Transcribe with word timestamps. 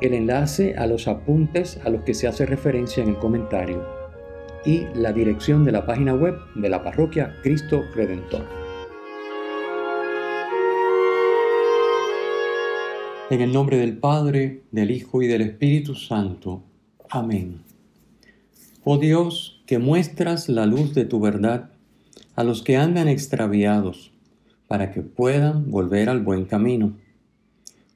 el 0.00 0.14
enlace 0.14 0.74
a 0.76 0.86
los 0.86 1.06
apuntes 1.08 1.78
a 1.84 1.90
los 1.90 2.02
que 2.02 2.14
se 2.14 2.26
hace 2.26 2.46
referencia 2.46 3.02
en 3.02 3.10
el 3.10 3.18
comentario 3.18 3.84
y 4.64 4.86
la 4.94 5.12
dirección 5.12 5.64
de 5.64 5.72
la 5.72 5.84
página 5.86 6.14
web 6.14 6.38
de 6.54 6.68
la 6.68 6.82
parroquia 6.82 7.36
Cristo 7.42 7.84
Redentor. 7.94 8.46
En 13.30 13.40
el 13.40 13.52
nombre 13.52 13.76
del 13.76 13.98
Padre, 13.98 14.62
del 14.72 14.90
Hijo 14.90 15.22
y 15.22 15.26
del 15.26 15.42
Espíritu 15.42 15.94
Santo. 15.94 16.64
Amén. 17.10 17.60
Oh 18.82 18.98
Dios, 18.98 19.62
que 19.66 19.78
muestras 19.78 20.48
la 20.48 20.66
luz 20.66 20.94
de 20.94 21.04
tu 21.04 21.20
verdad 21.20 21.70
a 22.34 22.42
los 22.42 22.62
que 22.62 22.76
andan 22.76 23.06
extraviados, 23.06 24.12
para 24.66 24.92
que 24.92 25.02
puedan 25.02 25.70
volver 25.70 26.08
al 26.08 26.20
buen 26.20 26.46
camino 26.46 26.96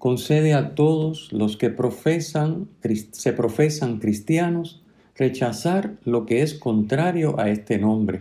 concede 0.04 0.52
a 0.52 0.74
todos 0.74 1.32
los 1.32 1.56
que 1.56 1.70
profesan, 1.70 2.68
se 3.12 3.32
profesan 3.32 4.00
cristianos 4.00 4.82
rechazar 5.16 5.96
lo 6.04 6.26
que 6.26 6.42
es 6.42 6.52
contrario 6.52 7.40
a 7.40 7.48
este 7.48 7.78
nombre 7.78 8.20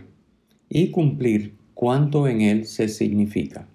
y 0.70 0.90
cumplir 0.90 1.56
cuanto 1.74 2.26
en 2.26 2.40
él 2.40 2.64
se 2.64 2.88
significa. 2.88 3.68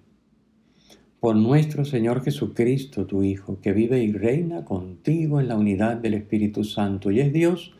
Por 1.20 1.36
nuestro 1.36 1.84
Señor 1.84 2.24
Jesucristo, 2.24 3.06
tu 3.06 3.22
Hijo, 3.22 3.60
que 3.62 3.72
vive 3.72 4.02
y 4.02 4.10
reina 4.10 4.64
contigo 4.64 5.38
en 5.38 5.46
la 5.46 5.54
unidad 5.54 5.94
del 5.94 6.14
Espíritu 6.14 6.64
Santo 6.64 7.12
y 7.12 7.20
es 7.20 7.32
Dios 7.32 7.74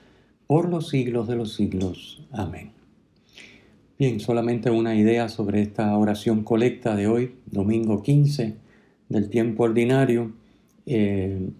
por 0.46 0.68
los 0.68 0.90
siglos 0.90 1.26
de 1.26 1.34
los 1.34 1.54
siglos. 1.54 2.22
Amén. 2.30 2.70
Bien, 3.98 4.20
solamente 4.20 4.70
una 4.70 4.94
idea 4.94 5.28
sobre 5.28 5.60
esta 5.60 5.96
oración 5.98 6.44
colecta 6.44 6.94
de 6.94 7.08
hoy, 7.08 7.34
domingo 7.50 8.04
15 8.04 8.69
del 9.10 9.28
tiempo 9.28 9.64
ordinario, 9.64 10.32
eh, 10.86 11.50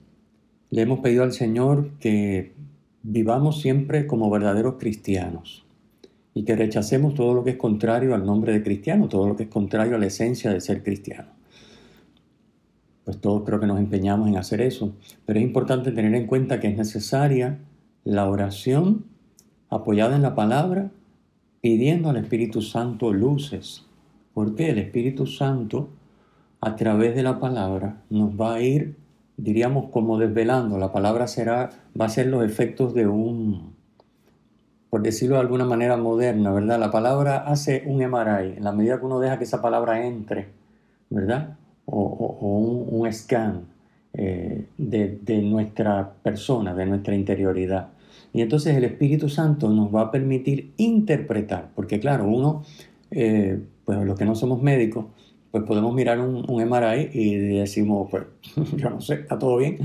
le 0.71 0.83
hemos 0.83 1.01
pedido 1.01 1.25
al 1.25 1.33
Señor 1.33 1.91
que 2.01 2.53
vivamos 3.03 3.61
siempre 3.61 4.07
como 4.07 4.31
verdaderos 4.31 4.77
cristianos 4.79 5.67
y 6.33 6.45
que 6.45 6.55
rechacemos 6.55 7.15
todo 7.15 7.35
lo 7.35 7.45
que 7.45 7.51
es 7.51 7.57
contrario 7.57 8.15
al 8.15 8.25
nombre 8.25 8.53
de 8.53 8.63
cristiano, 8.63 9.09
todo 9.09 9.27
lo 9.29 9.37
que 9.37 9.43
es 9.43 9.49
contrario 9.49 9.97
a 9.97 9.99
la 9.99 10.07
esencia 10.07 10.53
de 10.53 10.61
ser 10.61 10.83
cristiano. 10.83 11.29
Pues 13.05 13.19
todos 13.19 13.43
creo 13.45 13.59
que 13.59 13.67
nos 13.67 13.81
empeñamos 13.81 14.29
en 14.29 14.37
hacer 14.37 14.61
eso, 14.61 14.95
pero 15.27 15.41
es 15.41 15.45
importante 15.45 15.91
tener 15.91 16.15
en 16.15 16.27
cuenta 16.27 16.61
que 16.61 16.69
es 16.69 16.77
necesaria 16.77 17.59
la 18.05 18.31
oración 18.31 19.07
apoyada 19.71 20.15
en 20.15 20.23
la 20.23 20.37
palabra, 20.37 20.93
pidiendo 21.61 22.11
al 22.11 22.17
Espíritu 22.17 22.63
Santo 22.63 23.13
luces, 23.13 23.87
porque 24.35 24.71
el 24.71 24.79
Espíritu 24.79 25.27
Santo 25.27 25.89
a 26.61 26.77
través 26.77 27.15
de 27.15 27.23
la 27.23 27.39
palabra 27.39 28.03
nos 28.11 28.39
va 28.39 28.55
a 28.55 28.61
ir, 28.61 28.97
diríamos, 29.37 29.91
como 29.91 30.19
desvelando. 30.19 30.79
La 30.79 30.93
palabra 30.93 31.27
será, 31.27 31.71
va 31.99 32.07
a 32.07 32.09
ser 32.11 32.27
los 32.27 32.45
efectos 32.45 32.95
de 32.95 33.07
un, 33.07 33.75
por 34.91 35.03
decirlo 35.03 35.37
de 35.37 35.43
alguna 35.43 35.65
manera 35.65 35.97
moderna, 35.97 36.53
¿verdad? 36.53 36.79
La 36.79 36.91
palabra 36.91 37.39
hace 37.47 37.85
un 37.87 37.99
MRI, 37.99 38.59
en 38.59 38.65
la 38.65 38.73
medida 38.73 38.99
que 38.99 39.07
uno 39.07 39.21
deja 39.21 39.39
que 39.39 39.45
esa 39.45 39.63
palabra 39.63 40.05
entre, 40.05 40.49
¿verdad? 41.09 41.57
O, 41.87 42.87
un, 42.91 43.13
scan 43.13 43.63
eh, 44.13 44.67
de, 44.77 45.43
nuestra 45.43 46.13
persona, 46.23 46.75
de 46.75 46.87
nuestra 46.87 47.15
interioridad. 47.15 47.89
Y 48.33 48.43
entonces 48.43 48.77
el 48.77 48.85
Espíritu 48.85 49.29
Santo 49.29 49.71
nos 49.71 49.93
va 49.95 50.03
a 50.03 50.11
permitir 50.11 50.73
interpretar, 50.77 51.71
porque 51.75 51.99
claro, 51.99 52.27
uno, 52.27 52.63
eh, 53.11 53.61
pues 53.85 53.99
los 54.05 54.19
que 54.19 54.25
no 54.25 54.35
somos 54.35 54.63
médicos, 54.63 55.07
pues 55.51 55.65
podemos 55.65 55.95
mirar 55.95 56.21
un, 56.21 56.45
un, 56.49 56.69
MRI 56.69 57.11
y 57.13 57.35
decimos, 57.59 58.09
pues 58.11 58.25
yo 58.77 58.91
no 58.91 59.01
sé, 59.01 59.15
está 59.15 59.39
todo 59.39 59.57
bien, 59.57 59.79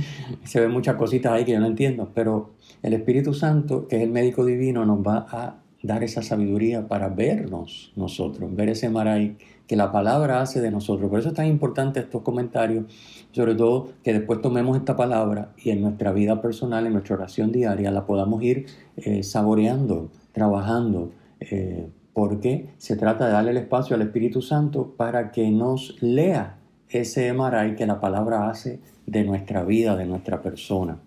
se 0.44 0.60
ven 0.60 0.72
muchas 0.72 0.96
cositas 0.96 1.34
ahí 1.34 1.46
que 1.46 1.54
yo 1.54 1.60
no 1.60 1.68
entiendo, 1.68 2.12
pero 2.14 2.52
el 2.84 2.94
Espíritu 2.94 3.34
Santo, 3.34 3.88
que 3.88 3.98
es 3.98 4.04
el 4.04 4.12
médico 4.12 4.46
divino, 4.46 4.86
nos 4.86 5.00
va 5.00 5.26
a 5.30 5.56
dar 5.82 6.04
esa 6.04 6.22
sabiduría 6.22 6.88
para 6.88 7.10
vernos 7.10 7.92
nosotros, 7.96 8.56
ver 8.56 8.70
ese 8.70 8.90
MRI 8.90 9.38
que 9.68 9.76
la 9.76 9.92
palabra 9.92 10.42
hace 10.42 10.62
de 10.62 10.72
nosotros. 10.72 11.10
Por 11.10 11.20
eso 11.20 11.30
es 11.30 11.36
tan 11.36 11.48
importante 11.48 12.00
estos 12.00 12.22
comentarios, 12.22 12.86
sobre 13.32 13.56
todo 13.56 13.90
que 14.04 14.14
después 14.14 14.42
tomemos 14.42 14.78
esta 14.78 14.96
palabra 14.96 15.54
y 15.58 15.72
en 15.72 15.82
nuestra 15.82 16.12
vida 16.12 16.42
personal, 16.42 16.86
en 16.86 16.94
nuestra 16.94 17.16
oración 17.16 17.52
diaria, 17.52 17.92
la 17.92 18.06
podamos 18.06 18.42
ir 18.44 18.66
eh, 18.98 19.24
saboreando, 19.24 20.12
trabajando. 20.32 21.12
Eh, 21.40 21.88
porque 22.16 22.70
se 22.78 22.96
trata 22.96 23.26
de 23.26 23.34
darle 23.34 23.52
el 23.52 23.58
espacio 23.58 23.94
al 23.94 24.02
Espíritu 24.02 24.42
Santo 24.42 24.94
para 24.96 25.34
que 25.34 25.52
nos 25.52 26.02
lea 26.02 26.56
ese 26.88 27.28
emaray 27.28 27.76
que 27.76 27.86
la 27.86 28.00
palabra 28.00 28.50
hace 28.50 28.80
de 29.06 29.26
nuestra 29.26 29.66
vida, 29.66 29.98
de 29.98 30.06
nuestra 30.06 30.42
persona, 30.42 30.98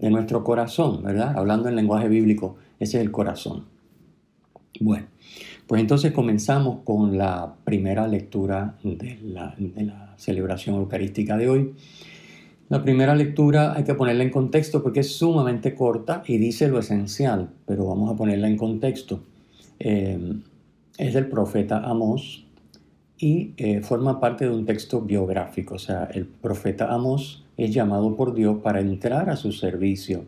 de 0.00 0.10
nuestro 0.10 0.42
corazón, 0.42 1.00
¿verdad? 1.04 1.38
Hablando 1.38 1.68
en 1.68 1.76
lenguaje 1.76 2.08
bíblico, 2.08 2.56
ese 2.80 2.98
es 2.98 3.04
el 3.04 3.12
corazón. 3.12 3.66
Bueno, 4.80 5.06
pues 5.68 5.80
entonces 5.80 6.10
comenzamos 6.10 6.80
con 6.82 7.16
la 7.16 7.54
primera 7.62 8.08
lectura 8.08 8.74
de 8.82 9.20
la, 9.22 9.54
de 9.56 9.84
la 9.84 10.14
celebración 10.16 10.74
eucarística 10.74 11.36
de 11.36 11.48
hoy. 11.48 11.74
La 12.68 12.82
primera 12.82 13.14
lectura 13.14 13.74
hay 13.76 13.84
que 13.84 13.94
ponerla 13.94 14.24
en 14.24 14.30
contexto 14.30 14.82
porque 14.82 15.00
es 15.00 15.14
sumamente 15.14 15.76
corta 15.76 16.24
y 16.26 16.38
dice 16.38 16.66
lo 16.66 16.80
esencial, 16.80 17.50
pero 17.64 17.86
vamos 17.86 18.10
a 18.10 18.16
ponerla 18.16 18.48
en 18.48 18.56
contexto. 18.56 19.20
Eh, 19.84 20.36
es 20.96 21.14
del 21.14 21.26
profeta 21.26 21.78
Amós 21.78 22.46
y 23.18 23.52
eh, 23.56 23.80
forma 23.80 24.20
parte 24.20 24.44
de 24.44 24.52
un 24.52 24.64
texto 24.64 25.00
biográfico. 25.00 25.74
O 25.74 25.78
sea, 25.78 26.04
el 26.14 26.24
profeta 26.26 26.94
Amós 26.94 27.44
es 27.56 27.74
llamado 27.74 28.14
por 28.14 28.32
Dios 28.32 28.58
para 28.62 28.78
entrar 28.78 29.28
a 29.28 29.34
su 29.34 29.50
servicio 29.50 30.24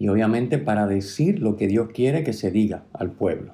y 0.00 0.08
obviamente 0.08 0.58
para 0.58 0.88
decir 0.88 1.38
lo 1.38 1.56
que 1.56 1.68
Dios 1.68 1.90
quiere 1.94 2.24
que 2.24 2.32
se 2.32 2.50
diga 2.50 2.82
al 2.92 3.12
pueblo, 3.12 3.52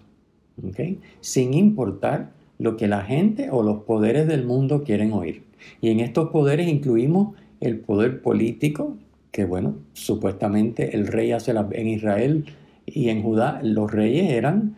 sin 1.21 1.53
importar 1.53 2.31
lo 2.59 2.79
que 2.79 2.89
la 2.89 3.03
gente 3.03 3.51
o 3.51 3.63
los 3.63 3.83
poderes 3.83 4.27
del 4.27 4.47
mundo 4.47 4.85
quieren 4.85 5.13
oír. 5.13 5.43
Y 5.83 5.91
en 5.91 6.01
estos 6.01 6.31
poderes 6.31 6.67
incluimos 6.67 7.37
el 7.61 7.79
poder 7.79 8.23
político, 8.23 8.97
que 9.33 9.45
bueno, 9.45 9.75
supuestamente 9.93 10.97
el 10.97 11.07
rey 11.09 11.33
hace 11.33 11.53
la, 11.53 11.69
en 11.73 11.89
Israel 11.89 12.47
y 12.87 13.11
en 13.11 13.23
Judá 13.23 13.61
los 13.63 13.93
reyes 13.93 14.31
eran 14.31 14.77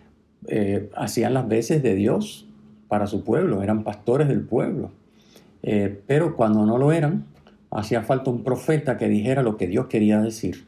eh, 0.48 0.90
hacían 0.96 1.34
las 1.34 1.48
veces 1.48 1.82
de 1.82 1.94
Dios 1.94 2.48
para 2.88 3.06
su 3.06 3.24
pueblo, 3.24 3.62
eran 3.62 3.84
pastores 3.84 4.28
del 4.28 4.42
pueblo. 4.42 4.90
Eh, 5.62 6.00
pero 6.06 6.36
cuando 6.36 6.66
no 6.66 6.78
lo 6.78 6.92
eran, 6.92 7.24
hacía 7.70 8.02
falta 8.02 8.30
un 8.30 8.42
profeta 8.42 8.98
que 8.98 9.08
dijera 9.08 9.42
lo 9.42 9.56
que 9.56 9.66
Dios 9.66 9.86
quería 9.86 10.20
decir 10.20 10.66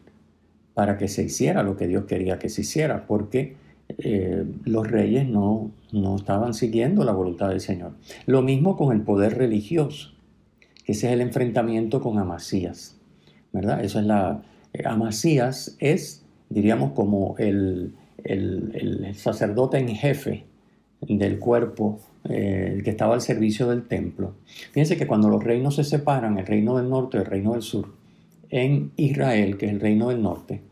para 0.74 0.98
que 0.98 1.08
se 1.08 1.22
hiciera 1.22 1.62
lo 1.62 1.76
que 1.76 1.86
Dios 1.86 2.04
quería 2.04 2.38
que 2.38 2.48
se 2.48 2.62
hiciera, 2.62 3.06
porque 3.06 3.56
eh, 3.98 4.44
los 4.64 4.90
reyes 4.90 5.26
no, 5.28 5.70
no 5.92 6.16
estaban 6.16 6.52
siguiendo 6.52 7.04
la 7.04 7.12
voluntad 7.12 7.48
del 7.48 7.60
Señor. 7.60 7.92
Lo 8.26 8.42
mismo 8.42 8.76
con 8.76 8.94
el 8.94 9.02
poder 9.02 9.38
religioso, 9.38 10.10
que 10.84 10.92
ese 10.92 11.06
es 11.06 11.12
el 11.12 11.20
enfrentamiento 11.20 12.00
con 12.00 12.18
Amasías, 12.18 12.96
¿verdad? 13.52 13.82
Eso 13.84 14.00
es 14.00 14.06
la... 14.06 14.42
Amasías 14.84 15.76
es, 15.78 16.24
diríamos, 16.48 16.92
como 16.92 17.36
el, 17.38 17.94
el, 18.24 19.14
sacerdote 19.14 19.78
en 19.78 19.88
jefe 19.88 20.44
del 21.00 21.38
cuerpo 21.38 22.00
eh, 22.28 22.80
que 22.82 22.90
estaba 22.90 23.14
al 23.14 23.20
servicio 23.20 23.68
del 23.68 23.86
templo. 23.86 24.34
Fíjense 24.72 24.96
que 24.96 25.06
cuando 25.06 25.28
los 25.28 25.44
reinos 25.44 25.76
se 25.76 25.84
separan, 25.84 26.38
el 26.38 26.46
reino 26.46 26.76
del 26.76 26.88
norte 26.88 27.18
y 27.18 27.20
el 27.20 27.26
reino 27.26 27.52
del 27.52 27.62
sur, 27.62 27.88
en 28.50 28.92
Israel, 28.96 29.56
que 29.58 29.66
es 29.66 29.72
el 29.72 29.80
reino 29.80 30.08
del 30.08 30.22
norte, 30.22 30.62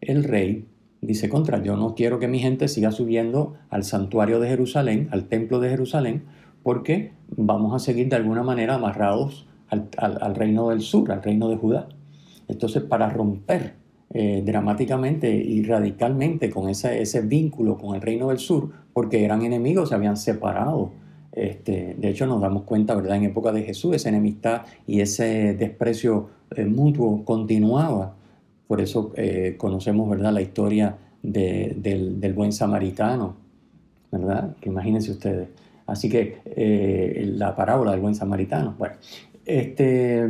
el 0.00 0.24
rey 0.24 0.66
dice 1.00 1.28
contra, 1.28 1.62
yo 1.62 1.76
no 1.76 1.94
quiero 1.94 2.18
que 2.18 2.28
mi 2.28 2.40
gente 2.40 2.68
siga 2.68 2.92
subiendo 2.92 3.54
al 3.70 3.84
santuario 3.84 4.40
de 4.40 4.48
Jerusalén, 4.48 5.08
al 5.12 5.24
templo 5.28 5.60
de 5.60 5.70
Jerusalén, 5.70 6.24
porque 6.62 7.12
vamos 7.28 7.74
a 7.74 7.78
seguir 7.78 8.08
de 8.08 8.16
alguna 8.16 8.42
manera 8.42 8.74
amarrados 8.74 9.46
al 9.68 10.34
reino 10.34 10.70
del 10.70 10.80
sur, 10.80 11.12
al 11.12 11.22
reino 11.22 11.48
de 11.48 11.56
Judá. 11.56 11.88
Entonces, 12.48 12.82
para 12.82 13.10
romper 13.10 13.74
eh, 14.10 14.42
dramáticamente 14.42 15.30
y 15.30 15.62
radicalmente 15.62 16.48
con 16.48 16.70
ese, 16.70 17.02
ese 17.02 17.20
vínculo 17.20 17.76
con 17.76 17.94
el 17.94 18.00
reino 18.00 18.28
del 18.28 18.38
sur, 18.38 18.70
porque 18.94 19.22
eran 19.22 19.42
enemigos, 19.42 19.90
se 19.90 19.94
habían 19.94 20.16
separado. 20.16 20.92
Este, 21.32 21.94
de 21.98 22.08
hecho, 22.08 22.26
nos 22.26 22.40
damos 22.40 22.62
cuenta, 22.62 22.94
¿verdad? 22.94 23.18
En 23.18 23.24
época 23.24 23.52
de 23.52 23.62
Jesús, 23.64 23.94
esa 23.94 24.08
enemistad 24.08 24.62
y 24.86 25.02
ese 25.02 25.52
desprecio 25.54 26.30
eh, 26.56 26.64
mutuo 26.64 27.22
continuaba. 27.22 28.14
Por 28.66 28.80
eso 28.80 29.12
eh, 29.14 29.56
conocemos 29.58 30.08
¿verdad? 30.08 30.32
la 30.32 30.40
historia 30.40 30.96
del, 31.22 32.18
del, 32.18 32.32
buen 32.32 32.52
samaritano, 32.52 33.36
¿verdad? 34.10 34.56
Que 34.58 34.70
imagínense 34.70 35.10
ustedes. 35.10 35.48
Así 35.86 36.08
que 36.08 36.38
la 37.36 37.54
parábola 37.54 37.92
del 37.92 38.00
buen 38.00 38.14
samaritano. 38.14 38.74
Bueno, 38.78 38.96
este, 39.44 40.28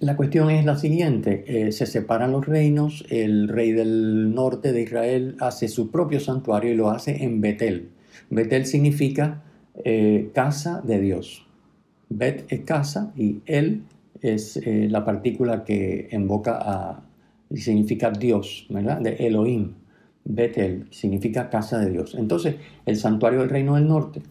la 0.00 0.16
cuestión 0.16 0.50
es 0.50 0.64
la 0.64 0.76
siguiente, 0.76 1.44
eh, 1.46 1.72
se 1.72 1.86
separan 1.86 2.32
los 2.32 2.46
reinos, 2.46 3.04
el 3.10 3.48
rey 3.48 3.72
del 3.72 4.34
norte 4.34 4.72
de 4.72 4.82
Israel 4.82 5.36
hace 5.40 5.68
su 5.68 5.90
propio 5.90 6.20
santuario 6.20 6.72
y 6.72 6.76
lo 6.76 6.90
hace 6.90 7.24
en 7.24 7.40
Betel. 7.40 7.88
Betel 8.30 8.66
significa 8.66 9.42
eh, 9.84 10.30
casa 10.34 10.82
de 10.82 11.00
Dios. 11.00 11.46
Bet 12.08 12.44
es 12.52 12.60
casa 12.60 13.12
y 13.16 13.40
él 13.46 13.82
es 14.22 14.60
la 14.64 15.04
partícula 15.04 15.64
que 15.64 16.08
invoca 16.10 16.58
a, 16.60 17.02
significa 17.54 18.10
Dios, 18.10 18.66
¿verdad? 18.70 19.00
De 19.00 19.14
Elohim. 19.26 19.74
Betel 20.24 20.86
significa 20.90 21.50
casa 21.50 21.78
de 21.78 21.90
Dios. 21.90 22.14
Entonces, 22.14 22.56
el 22.84 22.96
santuario 22.96 23.40
del 23.40 23.48
reino 23.48 23.76
del 23.76 23.86
norte, 23.86 24.22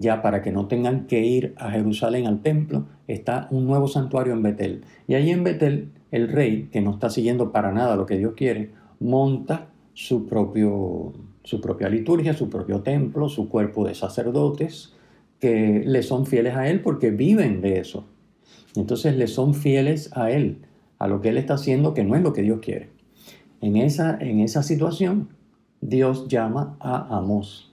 ya 0.00 0.22
para 0.22 0.40
que 0.40 0.50
no 0.50 0.66
tengan 0.66 1.06
que 1.06 1.20
ir 1.26 1.54
a 1.58 1.70
Jerusalén 1.70 2.26
al 2.26 2.40
templo, 2.40 2.86
está 3.06 3.46
un 3.50 3.66
nuevo 3.66 3.86
santuario 3.86 4.32
en 4.32 4.42
Betel. 4.42 4.80
Y 5.06 5.12
ahí 5.12 5.30
en 5.30 5.44
Betel, 5.44 5.90
el 6.10 6.28
rey, 6.28 6.70
que 6.72 6.80
no 6.80 6.92
está 6.92 7.10
siguiendo 7.10 7.52
para 7.52 7.70
nada 7.70 7.96
lo 7.96 8.06
que 8.06 8.16
Dios 8.16 8.32
quiere, 8.34 8.70
monta 8.98 9.68
su, 9.92 10.26
propio, 10.26 11.12
su 11.44 11.60
propia 11.60 11.90
liturgia, 11.90 12.32
su 12.32 12.48
propio 12.48 12.80
templo, 12.80 13.28
su 13.28 13.50
cuerpo 13.50 13.86
de 13.86 13.94
sacerdotes, 13.94 14.94
que 15.38 15.82
le 15.84 16.02
son 16.02 16.24
fieles 16.24 16.56
a 16.56 16.70
él 16.70 16.80
porque 16.80 17.10
viven 17.10 17.60
de 17.60 17.78
eso. 17.78 18.06
Entonces 18.76 19.14
le 19.16 19.26
son 19.26 19.52
fieles 19.52 20.16
a 20.16 20.30
él, 20.30 20.62
a 20.98 21.08
lo 21.08 21.20
que 21.20 21.28
él 21.28 21.36
está 21.36 21.54
haciendo, 21.54 21.92
que 21.92 22.04
no 22.04 22.16
es 22.16 22.22
lo 22.22 22.32
que 22.32 22.42
Dios 22.42 22.60
quiere. 22.62 22.88
En 23.60 23.76
esa, 23.76 24.16
en 24.18 24.40
esa 24.40 24.62
situación, 24.62 25.28
Dios 25.82 26.26
llama 26.28 26.78
a 26.80 27.18
Amós. 27.18 27.70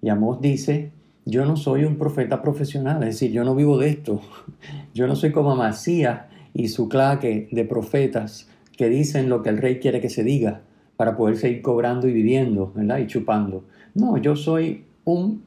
Y 0.00 0.08
Amós 0.08 0.40
dice, 0.40 0.92
yo 1.24 1.44
no 1.46 1.56
soy 1.56 1.84
un 1.84 1.96
profeta 1.96 2.42
profesional, 2.42 3.02
es 3.02 3.20
decir, 3.20 3.32
yo 3.32 3.44
no 3.44 3.54
vivo 3.54 3.78
de 3.78 3.88
esto. 3.88 4.20
Yo 4.94 5.06
no 5.08 5.16
soy 5.16 5.32
como 5.32 5.50
Amasías 5.50 6.26
y 6.54 6.68
su 6.68 6.88
claque 6.88 7.48
de 7.50 7.64
profetas 7.64 8.48
que 8.76 8.88
dicen 8.88 9.28
lo 9.28 9.42
que 9.42 9.48
el 9.48 9.58
rey 9.58 9.80
quiere 9.80 10.00
que 10.00 10.08
se 10.08 10.22
diga 10.22 10.62
para 10.96 11.16
poder 11.16 11.36
seguir 11.36 11.62
cobrando 11.62 12.06
y 12.06 12.12
viviendo, 12.12 12.72
¿verdad? 12.74 12.98
Y 12.98 13.06
chupando. 13.06 13.64
No, 13.94 14.16
yo 14.18 14.36
soy 14.36 14.84
un 15.04 15.42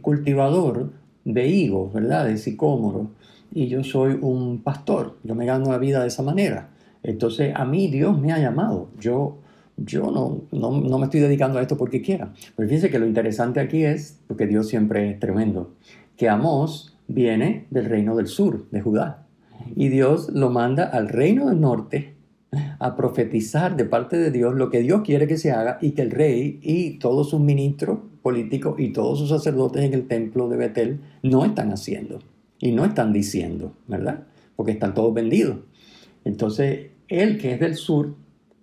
cultivador 0.00 0.92
de 1.24 1.48
higos, 1.48 1.92
¿verdad? 1.92 2.26
De 2.26 2.36
sicómoro. 2.38 3.10
Y 3.52 3.66
yo 3.66 3.82
soy 3.82 4.18
un 4.20 4.62
pastor. 4.62 5.16
Yo 5.24 5.34
me 5.34 5.46
gano 5.46 5.70
la 5.70 5.78
vida 5.78 6.00
de 6.00 6.08
esa 6.08 6.22
manera. 6.22 6.70
Entonces 7.02 7.52
a 7.56 7.64
mí 7.64 7.88
Dios 7.88 8.18
me 8.18 8.32
ha 8.32 8.38
llamado. 8.38 8.88
Yo, 9.00 9.38
yo 9.76 10.10
no, 10.10 10.42
no, 10.52 10.98
me 10.98 11.04
estoy 11.04 11.20
dedicando 11.20 11.58
a 11.58 11.62
esto 11.62 11.76
porque 11.76 12.02
quiera. 12.02 12.32
Pero 12.56 12.68
fíjense 12.68 12.90
que 12.90 12.98
lo 12.98 13.06
interesante 13.06 13.60
aquí 13.60 13.84
es, 13.84 14.18
porque 14.26 14.46
Dios 14.46 14.68
siempre 14.68 15.10
es 15.10 15.18
tremendo, 15.18 15.74
que 16.16 16.28
Amós 16.28 16.96
viene 17.08 17.66
del 17.70 17.86
reino 17.86 18.16
del 18.16 18.26
sur, 18.26 18.66
de 18.70 18.80
Judá. 18.80 19.26
Y 19.76 19.88
Dios 19.88 20.30
lo 20.30 20.50
manda 20.50 20.84
al 20.84 21.08
reino 21.08 21.48
del 21.48 21.60
norte 21.60 22.14
a 22.78 22.96
profetizar 22.96 23.76
de 23.76 23.84
parte 23.84 24.18
de 24.18 24.30
Dios 24.30 24.54
lo 24.54 24.68
que 24.68 24.80
Dios 24.80 25.02
quiere 25.02 25.26
que 25.26 25.38
se 25.38 25.52
haga 25.52 25.78
y 25.80 25.92
que 25.92 26.02
el 26.02 26.10
rey 26.10 26.58
y 26.62 26.98
todos 26.98 27.30
sus 27.30 27.40
ministros 27.40 28.00
políticos 28.22 28.78
y 28.78 28.92
todos 28.92 29.18
sus 29.18 29.30
sacerdotes 29.30 29.82
en 29.82 29.94
el 29.94 30.06
templo 30.06 30.48
de 30.48 30.56
Betel 30.56 31.00
no 31.22 31.44
están 31.44 31.72
haciendo 31.72 32.18
y 32.58 32.72
no 32.72 32.84
están 32.84 33.12
diciendo, 33.12 33.72
¿verdad? 33.88 34.24
Porque 34.54 34.72
están 34.72 34.94
todos 34.94 35.14
vendidos. 35.14 35.58
Entonces, 36.24 36.90
él 37.08 37.38
que 37.38 37.54
es 37.54 37.60
del 37.60 37.74
sur, 37.74 38.14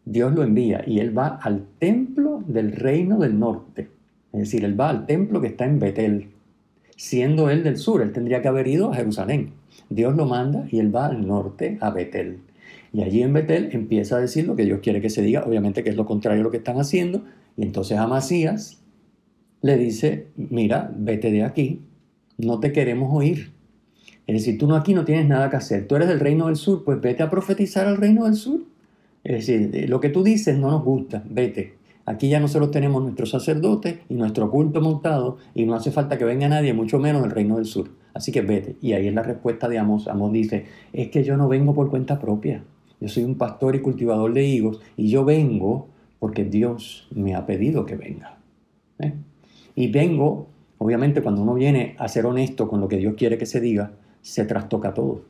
Dios 0.10 0.34
lo 0.34 0.42
envía 0.42 0.84
y 0.88 1.00
él 1.00 1.16
va 1.16 1.40
al 1.44 1.68
templo 1.78 2.44
del 2.48 2.72
reino 2.72 3.20
del 3.20 3.38
norte. 3.38 3.90
Es 4.34 4.40
decir, 4.40 4.66
él 4.66 4.80
va 4.80 4.90
al 4.90 5.06
templo 5.06 5.40
que 5.40 5.48
está 5.48 5.66
en 5.66 5.78
Betel. 5.78 6.30
Siendo 6.96 7.52
él 7.52 7.64
del 7.64 7.78
sur, 7.78 8.02
él 8.02 8.12
tendría 8.12 8.42
que 8.42 8.48
haber 8.48 8.68
ido 8.68 8.92
a 8.92 8.96
Jerusalén. 8.96 9.52
Dios 9.88 10.16
lo 10.16 10.26
manda 10.26 10.66
y 10.72 10.80
él 10.80 10.94
va 10.94 11.06
al 11.06 11.28
norte, 11.28 11.78
a 11.80 11.92
Betel. 11.92 12.40
Y 12.92 13.04
allí 13.04 13.22
en 13.22 13.34
Betel 13.34 13.70
empieza 13.72 14.18
a 14.18 14.20
decir 14.20 14.48
lo 14.48 14.56
que 14.56 14.66
Dios 14.66 14.80
quiere 14.82 15.00
que 15.00 15.12
se 15.12 15.22
diga, 15.22 15.44
obviamente 15.46 15.84
que 15.84 15.92
es 15.92 15.96
lo 15.96 16.08
contrario 16.08 16.42
a 16.42 16.44
lo 16.44 16.50
que 16.50 16.58
están 16.58 16.80
haciendo. 16.80 17.22
Y 17.56 17.62
entonces 17.62 18.00
a 18.00 18.08
Masías 18.08 18.82
le 19.62 19.78
dice, 19.78 20.26
mira, 20.36 20.92
vete 20.98 21.32
de 21.32 21.44
aquí, 21.44 21.82
no 22.40 22.60
te 22.60 22.72
queremos 22.72 23.14
oír. 23.14 23.52
Es 24.26 24.34
decir, 24.34 24.58
tú 24.58 24.66
no 24.66 24.76
aquí 24.76 24.96
no 24.96 25.06
tienes 25.06 25.28
nada 25.28 25.52
que 25.52 25.58
hacer. 25.58 25.88
Tú 25.88 25.96
eres 25.96 26.08
del 26.08 26.20
reino 26.20 26.48
del 26.48 26.56
sur, 26.56 26.84
pues 26.84 27.00
vete 27.00 27.22
a 27.22 27.30
profetizar 27.30 27.86
al 27.86 27.98
reino 27.98 28.26
del 28.26 28.34
sur. 28.34 28.62
Es 29.24 29.48
decir, 29.48 29.90
lo 29.90 30.00
que 30.00 30.10
tú 30.10 30.24
dices 30.24 30.58
no 30.58 30.72
nos 30.72 30.84
gusta, 30.84 31.24
vete. 31.30 31.78
Aquí 32.06 32.30
ya 32.30 32.40
nosotros 32.40 32.72
tenemos 32.72 33.04
nuestros 33.04 33.30
sacerdotes 33.30 34.00
y 34.10 34.16
nuestro 34.16 34.50
culto 34.50 34.82
montado 34.82 35.38
y 35.54 35.66
no 35.66 35.76
hace 35.76 35.92
falta 35.92 36.18
que 36.18 36.26
venga 36.26 36.50
nadie, 36.50 36.74
mucho 36.74 36.98
menos 36.98 37.22
del 37.22 37.32
reino 37.32 37.58
del 37.58 37.66
sur. 37.66 37.90
Así 38.14 38.32
que 38.32 38.42
vete. 38.42 38.78
Y 38.82 38.94
ahí 38.94 39.08
es 39.08 39.14
la 39.14 39.22
respuesta 39.22 39.70
de 39.70 39.78
Amos. 39.78 40.08
Amos 40.08 40.32
dice, 40.32 40.66
es 40.92 41.10
que 41.10 41.24
yo 41.24 41.38
no 41.38 41.48
vengo 41.48 41.76
por 41.76 41.90
cuenta 41.90 42.18
propia. 42.18 42.64
Yo 43.00 43.08
soy 43.08 43.24
un 43.24 43.36
pastor 43.36 43.76
y 43.76 43.82
cultivador 43.82 44.34
de 44.34 44.44
higos 44.44 44.82
y 44.98 45.10
yo 45.10 45.24
vengo 45.24 45.90
porque 46.18 46.44
Dios 46.44 47.08
me 47.12 47.36
ha 47.36 47.46
pedido 47.46 47.86
que 47.86 47.96
venga. 47.96 48.40
¿eh? 49.00 49.14
Y 49.76 49.92
vengo, 49.92 50.48
obviamente 50.80 51.22
cuando 51.22 51.44
uno 51.44 51.54
viene 51.54 51.96
a 51.98 52.08
ser 52.08 52.26
honesto 52.26 52.68
con 52.68 52.82
lo 52.82 52.88
que 52.88 52.98
Dios 52.98 53.14
quiere 53.16 53.38
que 53.38 53.46
se 53.46 53.62
diga, 53.62 53.92
se 54.22 54.46
trastoca 54.46 54.94
todo. 54.94 55.22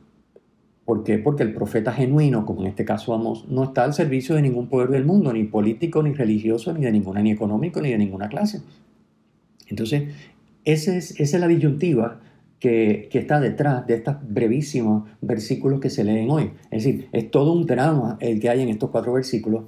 ¿Por 0.90 1.04
qué? 1.04 1.18
Porque 1.18 1.44
el 1.44 1.54
profeta 1.54 1.92
genuino, 1.92 2.44
como 2.44 2.62
en 2.62 2.66
este 2.66 2.84
caso 2.84 3.14
Amos, 3.14 3.46
no 3.48 3.62
está 3.62 3.84
al 3.84 3.94
servicio 3.94 4.34
de 4.34 4.42
ningún 4.42 4.66
poder 4.66 4.88
del 4.88 5.04
mundo, 5.04 5.32
ni 5.32 5.44
político, 5.44 6.02
ni 6.02 6.12
religioso, 6.12 6.72
ni 6.72 6.80
de 6.80 6.90
ninguna, 6.90 7.22
ni 7.22 7.30
económico, 7.30 7.80
ni 7.80 7.90
de 7.90 7.98
ninguna 7.98 8.28
clase. 8.28 8.60
Entonces, 9.68 10.08
esa 10.64 10.96
es, 10.96 11.12
esa 11.20 11.36
es 11.36 11.40
la 11.40 11.46
disyuntiva 11.46 12.18
que, 12.58 13.08
que, 13.08 13.20
está 13.20 13.38
detrás 13.38 13.86
de 13.86 13.94
estos 13.94 14.16
brevísimos 14.28 15.08
versículos 15.20 15.78
que 15.78 15.90
se 15.90 16.02
leen 16.02 16.28
hoy. 16.28 16.50
Es 16.72 16.82
decir, 16.82 17.08
es 17.12 17.30
todo 17.30 17.52
un 17.52 17.66
drama 17.66 18.18
el 18.20 18.40
que 18.40 18.48
hay 18.48 18.60
en 18.60 18.68
estos 18.68 18.90
cuatro 18.90 19.12
versículos. 19.12 19.66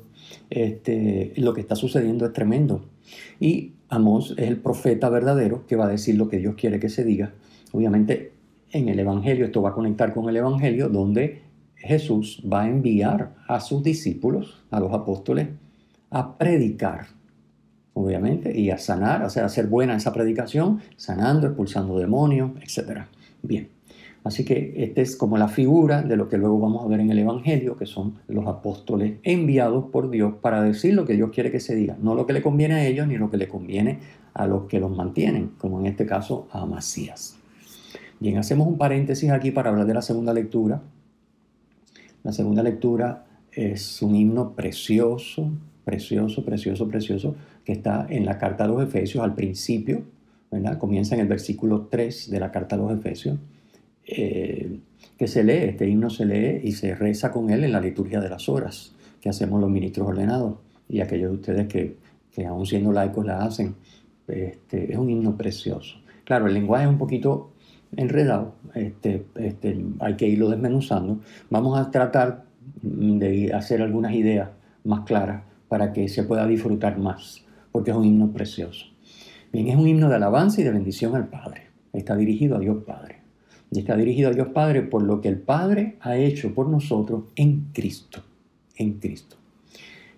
Este, 0.51 1.35
lo 1.37 1.55
que 1.55 1.61
está 1.61 1.77
sucediendo 1.77 2.27
es 2.27 2.33
tremendo. 2.33 2.85
Y 3.39 3.75
Amos 3.91 4.35
es 4.39 4.49
el 4.49 4.57
profeta 4.57 5.09
verdadero 5.09 5.69
que 5.69 5.77
va 5.77 5.85
a 5.85 5.89
decir 5.89 6.17
lo 6.17 6.29
que 6.29 6.39
Dios 6.39 6.57
quiere 6.57 6.81
que 6.81 6.89
se 6.89 7.05
diga. 7.05 7.33
Obviamente 7.71 8.33
en 8.73 8.88
el 8.88 8.99
Evangelio, 8.99 9.45
esto 9.45 9.62
va 9.62 9.71
a 9.71 9.75
conectar 9.75 10.12
con 10.14 10.29
el 10.29 10.37
Evangelio, 10.37 10.88
donde 10.88 11.43
Jesús 11.76 12.43
va 12.50 12.62
a 12.62 12.69
enviar 12.69 13.35
a 13.47 13.61
sus 13.61 13.83
discípulos, 13.83 14.64
a 14.71 14.81
los 14.81 14.93
apóstoles, 14.93 15.49
a 16.11 16.37
predicar, 16.38 17.07
obviamente, 17.93 18.59
y 18.59 18.71
a 18.71 18.79
sanar, 18.79 19.23
o 19.25 19.31
sea, 19.31 19.45
a 19.45 19.47
hacer 19.47 19.67
buena 19.67 19.97
esa 19.97 20.12
predicación, 20.12 20.81
sanando, 20.97 21.47
expulsando 21.47 21.99
demonios, 21.99 22.52
etc. 22.62 23.02
Bien, 23.43 23.69
así 24.25 24.45
que 24.45 24.75
esta 24.76 25.00
es 25.00 25.17
como 25.17 25.37
la 25.37 25.49
figura 25.49 26.02
de 26.02 26.17
lo 26.17 26.29
que 26.29 26.38
luego 26.38 26.59
vamos 26.59 26.85
a 26.85 26.88
ver 26.88 27.00
en 27.00 27.11
el 27.11 27.19
Evangelio, 27.19 27.76
que 27.76 27.87
son 27.87 28.21
los 28.29 28.47
apóstoles 28.47 29.19
enviados 29.23 29.87
por 29.91 30.09
Dios 30.09 30.35
para 30.41 30.62
decir 30.62 30.95
lo 30.95 31.05
que 31.05 31.14
Dios 31.14 31.31
quiere 31.31 31.50
que 31.50 31.61
se 31.61 31.75
diga, 31.75 31.97
no 32.00 32.14
lo 32.14 32.26
que 32.26 32.33
le 32.33 32.43
conviene 32.43 32.75
a 32.75 32.87
ellos 32.87 33.07
ni 33.07 33.19
lo 33.19 33.31
que 33.31 33.37
le 33.37 33.49
conviene 33.49 33.99
a 34.35 34.47
los 34.47 34.64
que 34.64 34.81
los 34.81 34.97
mantienen, 34.97 35.52
como 35.59 35.81
en 35.81 35.87
este 35.87 36.07
caso 36.07 36.49
a 36.52 36.64
Masías. 36.64 37.41
Bien, 38.23 38.38
hacemos 38.38 38.69
un 38.69 38.79
paréntesis 38.79 39.29
aquí 39.31 39.50
para 39.50 39.71
hablar 39.71 39.85
de 39.85 39.95
la 39.95 40.00
segunda 40.00 40.33
lectura. 40.33 40.81
La 42.23 42.31
segunda 42.31 42.62
lectura 42.62 43.25
es 43.50 44.00
un 44.00 44.14
himno 44.14 44.52
precioso, 44.55 45.50
precioso, 45.85 46.45
precioso, 46.45 46.87
precioso, 46.87 47.35
que 47.64 47.73
está 47.73 48.07
en 48.09 48.25
la 48.25 48.38
carta 48.38 48.62
a 48.62 48.69
los 48.69 48.81
Efesios 48.81 49.25
al 49.25 49.35
principio, 49.35 50.05
¿verdad? 50.52 50.79
Comienza 50.79 51.17
en 51.17 51.23
el 51.23 51.26
versículo 51.26 51.88
3 51.91 52.31
de 52.31 52.38
la 52.38 52.52
carta 52.52 52.76
a 52.76 52.79
los 52.79 52.93
Efesios, 52.93 53.41
eh, 54.07 54.79
que 55.19 55.26
se 55.26 55.43
lee, 55.43 55.71
este 55.71 55.88
himno 55.88 56.09
se 56.09 56.25
lee 56.25 56.61
y 56.62 56.71
se 56.71 56.95
reza 56.95 57.33
con 57.33 57.50
él 57.50 57.64
en 57.64 57.73
la 57.73 57.81
liturgia 57.81 58.21
de 58.21 58.29
las 58.29 58.49
horas 58.49 58.95
que 59.21 59.31
hacemos 59.31 59.61
los 59.61 59.69
ministros 59.69 60.07
ordenados 60.07 60.59
y 60.88 61.00
aquellos 61.00 61.33
de 61.33 61.37
ustedes 61.38 61.67
que, 61.67 61.97
que 62.31 62.47
aún 62.47 62.67
siendo 62.67 62.93
laicos 62.93 63.26
la 63.26 63.43
hacen. 63.43 63.75
Este, 64.29 64.93
es 64.93 64.97
un 64.97 65.11
himno 65.11 65.37
precioso. 65.37 65.97
Claro, 66.25 66.47
el 66.47 66.55
lenguaje 66.55 66.85
es 66.85 66.91
un 66.91 66.99
poquito 66.99 67.51
enredado, 67.96 68.54
este, 68.75 69.26
este, 69.37 69.84
hay 70.00 70.14
que 70.16 70.28
irlo 70.28 70.49
desmenuzando. 70.49 71.20
Vamos 71.50 71.78
a 71.78 71.90
tratar 71.90 72.44
de 72.80 73.52
hacer 73.52 73.82
algunas 73.82 74.12
ideas 74.14 74.50
más 74.84 75.00
claras 75.00 75.42
para 75.68 75.92
que 75.92 76.08
se 76.08 76.25
pueda 76.25 76.46
disfrutar 76.46 76.99
más, 76.99 77.44
porque 77.70 77.90
es 77.90 77.96
un 77.96 78.04
himno 78.04 78.32
precioso. 78.32 78.87
Bien, 79.52 79.68
es 79.68 79.76
un 79.76 79.87
himno 79.87 80.08
de 80.08 80.16
alabanza 80.16 80.61
y 80.61 80.64
de 80.64 80.70
bendición 80.70 81.14
al 81.14 81.28
Padre. 81.28 81.62
Está 81.92 82.16
dirigido 82.16 82.56
a 82.56 82.58
Dios 82.58 82.84
Padre. 82.84 83.20
Y 83.70 83.80
está 83.80 83.96
dirigido 83.96 84.30
a 84.30 84.32
Dios 84.32 84.49
Padre 84.49 84.82
por 84.82 85.02
lo 85.02 85.20
que 85.20 85.28
el 85.28 85.38
Padre 85.38 85.96
ha 86.00 86.16
hecho 86.16 86.54
por 86.54 86.68
nosotros 86.68 87.25
en 87.37 87.68
Cristo. 87.72 88.22
En 88.76 88.94
Cristo. 88.94 89.37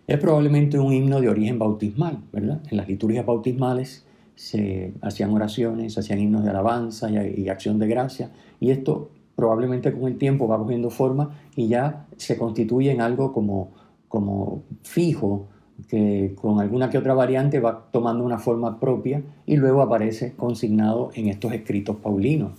Es 0.06 0.18
probablemente 0.18 0.78
un 0.78 0.92
himno 0.92 1.20
de 1.20 1.28
origen 1.28 1.58
bautismal, 1.58 2.18
¿verdad? 2.32 2.60
En 2.70 2.76
las 2.76 2.88
liturgias 2.88 3.24
bautismales 3.24 4.03
se 4.34 4.92
hacían 5.00 5.32
oraciones, 5.32 5.94
se 5.94 6.00
hacían 6.00 6.20
himnos 6.20 6.44
de 6.44 6.50
alabanza 6.50 7.10
y, 7.10 7.48
acción 7.48 7.78
de 7.78 7.86
gracia, 7.86 8.30
y 8.60 8.70
esto 8.70 9.10
probablemente 9.36 9.92
con 9.92 10.04
el 10.04 10.16
tiempo 10.16 10.46
va 10.46 10.58
cogiendo 10.58 10.90
forma 10.90 11.30
y 11.56 11.68
ya 11.68 12.06
se 12.16 12.36
constituye 12.36 12.90
en 12.92 13.00
algo 13.00 13.32
como, 13.32 13.72
como 14.08 14.62
fijo, 14.82 15.48
que 15.88 16.34
con 16.40 16.60
alguna 16.60 16.88
que 16.88 16.98
otra 16.98 17.14
variante 17.14 17.58
va 17.58 17.88
tomando 17.90 18.24
una 18.24 18.38
forma 18.38 18.78
propia 18.78 19.22
y 19.44 19.56
luego 19.56 19.82
aparece 19.82 20.34
consignado 20.34 21.10
en 21.14 21.28
estos 21.28 21.52
escritos 21.52 21.96
paulinos. 21.96 22.52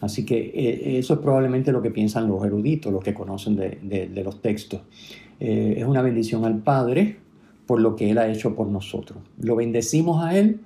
Así 0.00 0.24
que 0.24 0.50
eh, 0.54 0.98
eso 0.98 1.14
es 1.14 1.20
probablemente 1.20 1.72
lo 1.72 1.82
que 1.82 1.90
piensan 1.90 2.26
los 2.26 2.44
eruditos, 2.44 2.92
los 2.92 3.04
que 3.04 3.14
conocen 3.14 3.56
de, 3.56 4.22
los 4.24 4.40
textos. 4.40 4.80
Eh, 5.38 5.74
es 5.78 5.84
una 5.84 6.02
bendición 6.02 6.44
al 6.44 6.58
Padre 6.58 7.18
por 7.66 7.80
lo 7.80 7.94
que 7.94 8.10
Él 8.10 8.18
ha 8.18 8.28
hecho 8.28 8.56
por 8.56 8.66
nosotros. 8.66 9.18
Lo 9.38 9.56
bendecimos 9.56 10.24
a 10.24 10.36
Él 10.36 10.60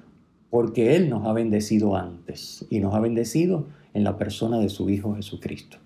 porque 0.54 0.94
Él 0.94 1.10
nos 1.10 1.26
ha 1.26 1.32
bendecido 1.32 1.96
antes 1.96 2.64
y 2.70 2.78
nos 2.78 2.94
ha 2.94 3.00
bendecido 3.00 3.66
en 3.92 4.04
la 4.04 4.16
persona 4.16 4.60
de 4.60 4.68
su 4.68 4.88
Hijo 4.88 5.16
Jesucristo. 5.16 5.78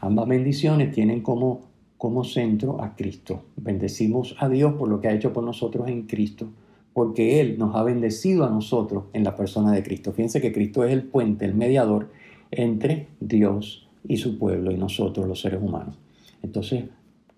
Ambas 0.00 0.26
bendiciones 0.26 0.90
tienen 0.90 1.20
como, 1.20 1.60
como 1.96 2.24
centro 2.24 2.82
a 2.82 2.96
Cristo. 2.96 3.44
Bendecimos 3.54 4.34
a 4.40 4.48
Dios 4.48 4.72
por 4.72 4.88
lo 4.88 5.00
que 5.00 5.06
ha 5.06 5.12
hecho 5.12 5.32
por 5.32 5.44
nosotros 5.44 5.86
en 5.86 6.08
Cristo, 6.08 6.48
porque 6.92 7.40
Él 7.40 7.56
nos 7.56 7.76
ha 7.76 7.84
bendecido 7.84 8.44
a 8.44 8.50
nosotros 8.50 9.04
en 9.12 9.22
la 9.22 9.36
persona 9.36 9.70
de 9.70 9.84
Cristo. 9.84 10.10
Fíjense 10.12 10.40
que 10.40 10.52
Cristo 10.52 10.82
es 10.82 10.90
el 10.90 11.04
puente, 11.04 11.44
el 11.44 11.54
mediador 11.54 12.10
entre 12.50 13.06
Dios 13.20 13.88
y 14.08 14.16
su 14.16 14.40
pueblo 14.40 14.72
y 14.72 14.76
nosotros 14.76 15.28
los 15.28 15.40
seres 15.40 15.62
humanos. 15.62 15.96
Entonces, 16.42 16.86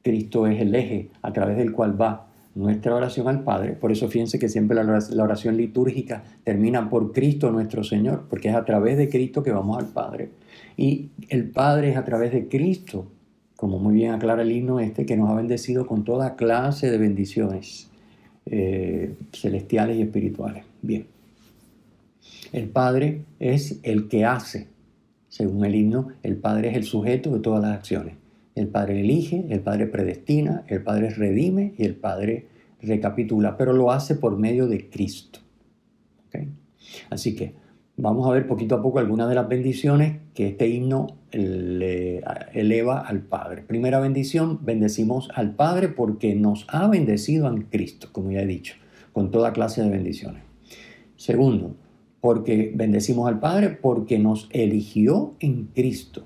Cristo 0.01 0.47
es 0.47 0.59
el 0.59 0.75
eje 0.75 1.11
a 1.21 1.35
través 1.35 1.59
del 1.59 1.73
cual 1.73 2.01
va 2.01 2.26
nuestra 2.57 2.95
oración 2.95 3.29
al 3.29 3.45
Padre. 3.45 3.73
Por 3.73 3.93
eso 3.93 4.09
fíjense 4.09 4.39
que 4.39 4.49
siempre 4.49 4.83
la 4.83 5.23
oración 5.23 5.59
litúrgica 5.59 6.25
termina 6.43 6.89
por 6.89 7.13
Cristo 7.13 7.53
nuestro 7.53 7.85
Señor, 7.85 8.25
porque 8.31 8.49
es 8.49 8.55
a 8.55 8.65
través 8.65 8.97
de 8.97 9.11
Cristo 9.11 9.43
que 9.43 9.53
vamos 9.53 9.79
al 9.79 9.89
Padre. 9.89 10.31
Y 10.77 11.11
el 11.29 11.51
Padre 11.51 11.91
es 11.91 11.99
a 11.99 12.05
través 12.05 12.33
de 12.33 12.49
Cristo, 12.49 13.07
como 13.57 13.79
muy 13.79 13.95
bien 13.95 14.13
aclara 14.13 14.43
el 14.43 14.51
himno 14.51 14.81
este, 14.81 15.05
que 15.05 15.19
nos 15.19 15.31
ha 15.31 15.35
bendecido 15.35 15.87
con 15.87 16.05
toda 16.05 16.35
clase 16.35 16.91
de 16.91 16.97
bendiciones 16.97 17.91
eh, 18.47 19.15
celestiales 19.33 19.99
y 19.99 20.03
espirituales. 20.03 20.65
Bien. 20.81 21.07
El 22.53 22.71
Padre 22.71 23.23
es 23.39 23.81
el 23.83 24.09
que 24.09 24.25
hace. 24.25 24.69
Según 25.29 25.63
el 25.67 25.75
himno, 25.75 26.09
el 26.23 26.37
Padre 26.37 26.71
es 26.71 26.77
el 26.77 26.85
sujeto 26.85 27.35
de 27.35 27.41
todas 27.41 27.61
las 27.61 27.77
acciones. 27.77 28.15
El 28.57 28.69
Padre 28.69 29.01
elige, 29.01 29.47
el 29.51 29.61
Padre 29.61 29.87
predestina, 29.87 30.65
el 30.67 30.83
Padre 30.83 31.11
redime 31.11 31.75
y 31.79 31.85
el 31.85 31.95
Padre 31.95 32.49
recapitula, 32.81 33.57
pero 33.57 33.73
lo 33.73 33.93
hace 33.93 34.17
por 34.17 34.39
medio 34.39 34.67
de 34.67 34.89
Cristo. 34.91 35.41
Así 37.11 37.35
que 37.35 37.55
vamos 37.97 38.27
a 38.27 38.33
ver 38.33 38.47
poquito 38.47 38.75
a 38.75 38.83
poco 38.83 38.99
algunas 38.99 39.29
de 39.29 39.35
las 39.35 39.49
bendiciones 39.49 40.21
que 40.35 40.49
este 40.49 40.69
himno 40.69 41.07
le 41.33 42.23
eleva 42.53 43.01
al 43.01 43.21
Padre. 43.21 43.63
Primera 43.63 44.01
bendición, 44.01 44.61
bendecimos 44.63 45.29
al 45.35 45.55
Padre 45.55 45.89
porque 45.89 46.35
nos 46.35 46.67
ha 46.69 46.89
bendecido 46.89 47.49
en 47.49 47.63
Cristo, 47.63 48.09
como 48.13 48.31
ya 48.31 48.41
he 48.41 48.47
dicho, 48.47 48.75
con 49.13 49.31
toda 49.31 49.53
clase 49.53 49.83
de 49.83 49.91
bendiciones. 49.91 50.43
Segundo, 51.17 51.77
porque 52.21 52.73
bendecimos 52.75 53.29
al 53.29 53.39
Padre 53.39 53.71
porque 53.71 54.19
nos 54.19 54.49
eligió 54.53 55.35
en 55.41 55.67
Cristo. 55.75 56.25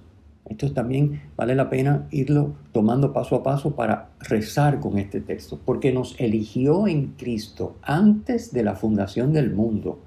Esto 0.51 0.73
también 0.73 1.23
vale 1.37 1.55
la 1.55 1.71
pena 1.71 2.09
irlo 2.11 2.57
tomando 2.73 3.13
paso 3.13 3.37
a 3.37 3.43
paso 3.45 3.77
para 3.77 4.11
rezar 4.19 4.81
con 4.81 4.99
este 4.99 5.21
texto, 5.21 5.61
porque 5.65 5.93
nos 5.93 6.19
eligió 6.19 6.89
en 6.89 7.13
Cristo 7.13 7.77
antes 7.83 8.53
de 8.53 8.65
la 8.65 8.75
fundación 8.75 9.33
del 9.33 9.55
mundo 9.55 10.01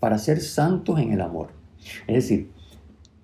para 0.00 0.16
ser 0.16 0.40
santos 0.40 0.98
en 0.98 1.12
el 1.12 1.20
amor. 1.20 1.50
Es 2.06 2.14
decir, 2.14 2.48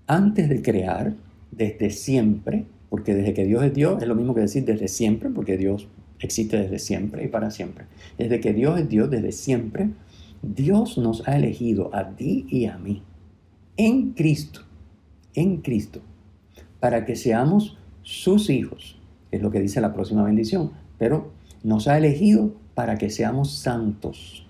antes 0.06 0.50
de 0.50 0.60
crear, 0.60 1.14
desde 1.50 1.88
siempre, 1.88 2.66
porque 2.90 3.14
desde 3.14 3.32
que 3.32 3.46
Dios 3.46 3.64
es 3.64 3.72
Dios 3.72 4.02
es 4.02 4.06
lo 4.06 4.14
mismo 4.14 4.34
que 4.34 4.42
decir 4.42 4.66
desde 4.66 4.88
siempre, 4.88 5.30
porque 5.30 5.56
Dios 5.56 5.88
existe 6.20 6.58
desde 6.58 6.78
siempre 6.78 7.24
y 7.24 7.28
para 7.28 7.50
siempre. 7.50 7.86
Desde 8.18 8.40
que 8.40 8.52
Dios 8.52 8.78
es 8.78 8.90
Dios, 8.90 9.08
desde 9.08 9.32
siempre, 9.32 9.88
Dios 10.42 10.98
nos 10.98 11.26
ha 11.26 11.34
elegido 11.34 11.88
a 11.94 12.10
ti 12.10 12.44
y 12.50 12.66
a 12.66 12.76
mí 12.76 13.02
en 13.78 14.12
Cristo, 14.12 14.60
en 15.34 15.62
Cristo 15.62 16.02
para 16.80 17.04
que 17.04 17.16
seamos 17.16 17.76
sus 18.02 18.50
hijos, 18.50 18.98
es 19.30 19.42
lo 19.42 19.50
que 19.50 19.60
dice 19.60 19.80
la 19.80 19.92
próxima 19.92 20.22
bendición, 20.22 20.72
pero 20.98 21.30
nos 21.62 21.88
ha 21.88 21.98
elegido 21.98 22.52
para 22.74 22.96
que 22.96 23.10
seamos 23.10 23.52
santos 23.52 24.46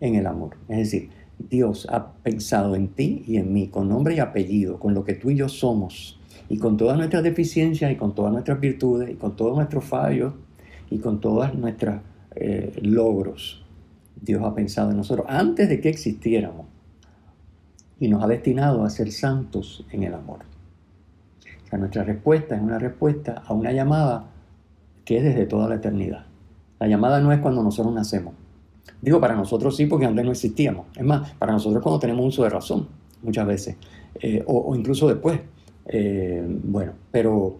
en 0.00 0.14
el 0.14 0.26
amor. 0.26 0.56
Es 0.68 0.78
decir, 0.78 1.10
Dios 1.50 1.86
ha 1.90 2.12
pensado 2.22 2.76
en 2.76 2.88
ti 2.88 3.24
y 3.26 3.36
en 3.36 3.52
mí, 3.52 3.68
con 3.68 3.88
nombre 3.88 4.14
y 4.14 4.20
apellido, 4.20 4.78
con 4.78 4.94
lo 4.94 5.04
que 5.04 5.14
tú 5.14 5.30
y 5.30 5.36
yo 5.36 5.48
somos, 5.48 6.18
y 6.48 6.58
con 6.58 6.76
todas 6.76 6.96
nuestras 6.96 7.22
deficiencias 7.22 7.92
y 7.92 7.96
con 7.96 8.14
todas 8.14 8.32
nuestras 8.32 8.58
virtudes 8.58 9.10
y 9.10 9.14
con 9.14 9.36
todos 9.36 9.54
nuestros 9.54 9.84
fallos 9.84 10.32
y 10.90 10.98
con 10.98 11.20
todos 11.20 11.54
nuestros 11.54 12.00
eh, 12.36 12.72
logros. 12.80 13.64
Dios 14.20 14.42
ha 14.42 14.54
pensado 14.54 14.90
en 14.90 14.96
nosotros 14.96 15.26
antes 15.28 15.68
de 15.68 15.80
que 15.80 15.90
existiéramos 15.90 16.66
y 18.00 18.08
nos 18.08 18.22
ha 18.22 18.28
destinado 18.28 18.82
a 18.82 18.90
ser 18.90 19.12
santos 19.12 19.84
en 19.92 20.04
el 20.04 20.14
amor 20.14 20.40
nuestra 21.76 22.04
respuesta 22.04 22.56
es 22.56 22.62
una 22.62 22.78
respuesta 22.78 23.42
a 23.46 23.52
una 23.52 23.72
llamada 23.72 24.26
que 25.04 25.18
es 25.18 25.24
desde 25.24 25.46
toda 25.46 25.68
la 25.68 25.76
eternidad. 25.76 26.26
La 26.78 26.86
llamada 26.86 27.20
no 27.20 27.32
es 27.32 27.40
cuando 27.40 27.62
nosotros 27.62 27.94
nacemos. 27.94 28.34
Digo, 29.02 29.20
para 29.20 29.34
nosotros 29.34 29.76
sí, 29.76 29.86
porque 29.86 30.06
antes 30.06 30.24
no 30.24 30.30
existíamos. 30.30 30.86
Es 30.96 31.04
más, 31.04 31.32
para 31.32 31.52
nosotros 31.52 31.82
cuando 31.82 31.98
tenemos 31.98 32.26
uso 32.26 32.44
de 32.44 32.50
razón, 32.50 32.88
muchas 33.22 33.46
veces, 33.46 33.76
eh, 34.20 34.42
o, 34.46 34.74
incluso 34.74 35.08
después. 35.08 35.40
Eh, 35.86 36.44
bueno, 36.64 36.92
pero, 37.10 37.56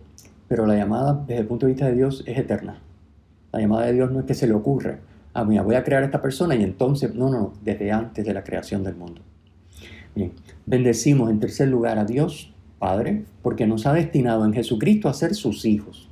pero 0.49 0.67
la 0.67 0.77
llamada 0.77 1.25
desde 1.27 1.43
el 1.43 1.47
punto 1.47 1.67
de 1.67 1.73
vista 1.73 1.87
de 1.87 1.95
Dios 1.95 2.23
es 2.27 2.39
eterna. 2.39 2.81
La 3.53 3.61
llamada 3.61 3.87
de 3.87 3.95
Dios 3.95 4.11
no 4.11 4.21
es 4.21 4.27
que 4.27 4.35
se 4.35 4.47
le 4.47 4.55
ocurre, 4.55 4.99
ah, 5.35 5.45
mira, 5.45 5.63
voy 5.63 5.77
a 5.77 5.85
crear 5.85 6.03
a 6.03 6.07
esta 6.07 6.21
persona 6.21 6.55
y 6.55 6.63
entonces, 6.63 7.15
no, 7.15 7.31
no, 7.31 7.53
desde 7.63 7.93
antes 7.93 8.25
de 8.25 8.35
la 8.35 8.45
creación 8.45 8.85
del 8.85 8.97
mundo. 8.97 9.23
Bien, 10.15 10.33
bendecimos 10.67 11.31
en 11.31 11.41
tercer 11.41 11.69
lugar 11.69 11.99
a 11.99 12.05
Dios 12.05 12.53
Padre, 12.79 13.25
porque 13.43 13.67
nos 13.67 13.87
ha 13.87 13.93
destinado 13.93 14.45
en 14.45 14.53
Jesucristo 14.53 15.09
a 15.09 15.15
ser 15.15 15.35
sus 15.35 15.65
hijos. 15.65 16.09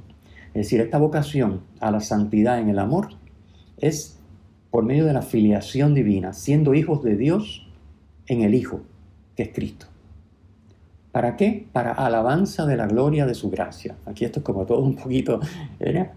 Es 0.49 0.67
decir, 0.67 0.81
esta 0.81 0.99
vocación 0.99 1.61
a 1.81 1.91
la 1.91 2.01
santidad 2.01 2.59
en 2.59 2.69
el 2.69 2.79
amor 2.79 3.11
es 3.79 4.19
por 4.71 4.85
medio 4.85 5.05
de 5.05 5.13
la 5.13 5.23
filiación 5.23 5.95
divina, 5.95 6.33
siendo 6.33 6.75
hijos 6.75 7.03
de 7.03 7.17
Dios 7.17 7.69
en 8.27 8.43
el 8.43 8.55
Hijo, 8.55 8.81
que 9.37 9.45
es 9.45 9.51
Cristo. 9.51 9.87
¿Para 11.13 11.37
qué? 11.37 11.67
Para 11.73 11.93
alabanza 11.93 12.67
de 12.67 12.77
la 12.77 12.87
gloria 12.87 13.27
de 13.27 13.35
su 13.35 13.49
gracia. 13.49 13.97
Aquí 14.05 14.25
esto 14.25 14.41
es 14.41 14.45
como 14.45 14.67
todo 14.67 14.81
un 14.81 14.97
poquito, 14.97 15.41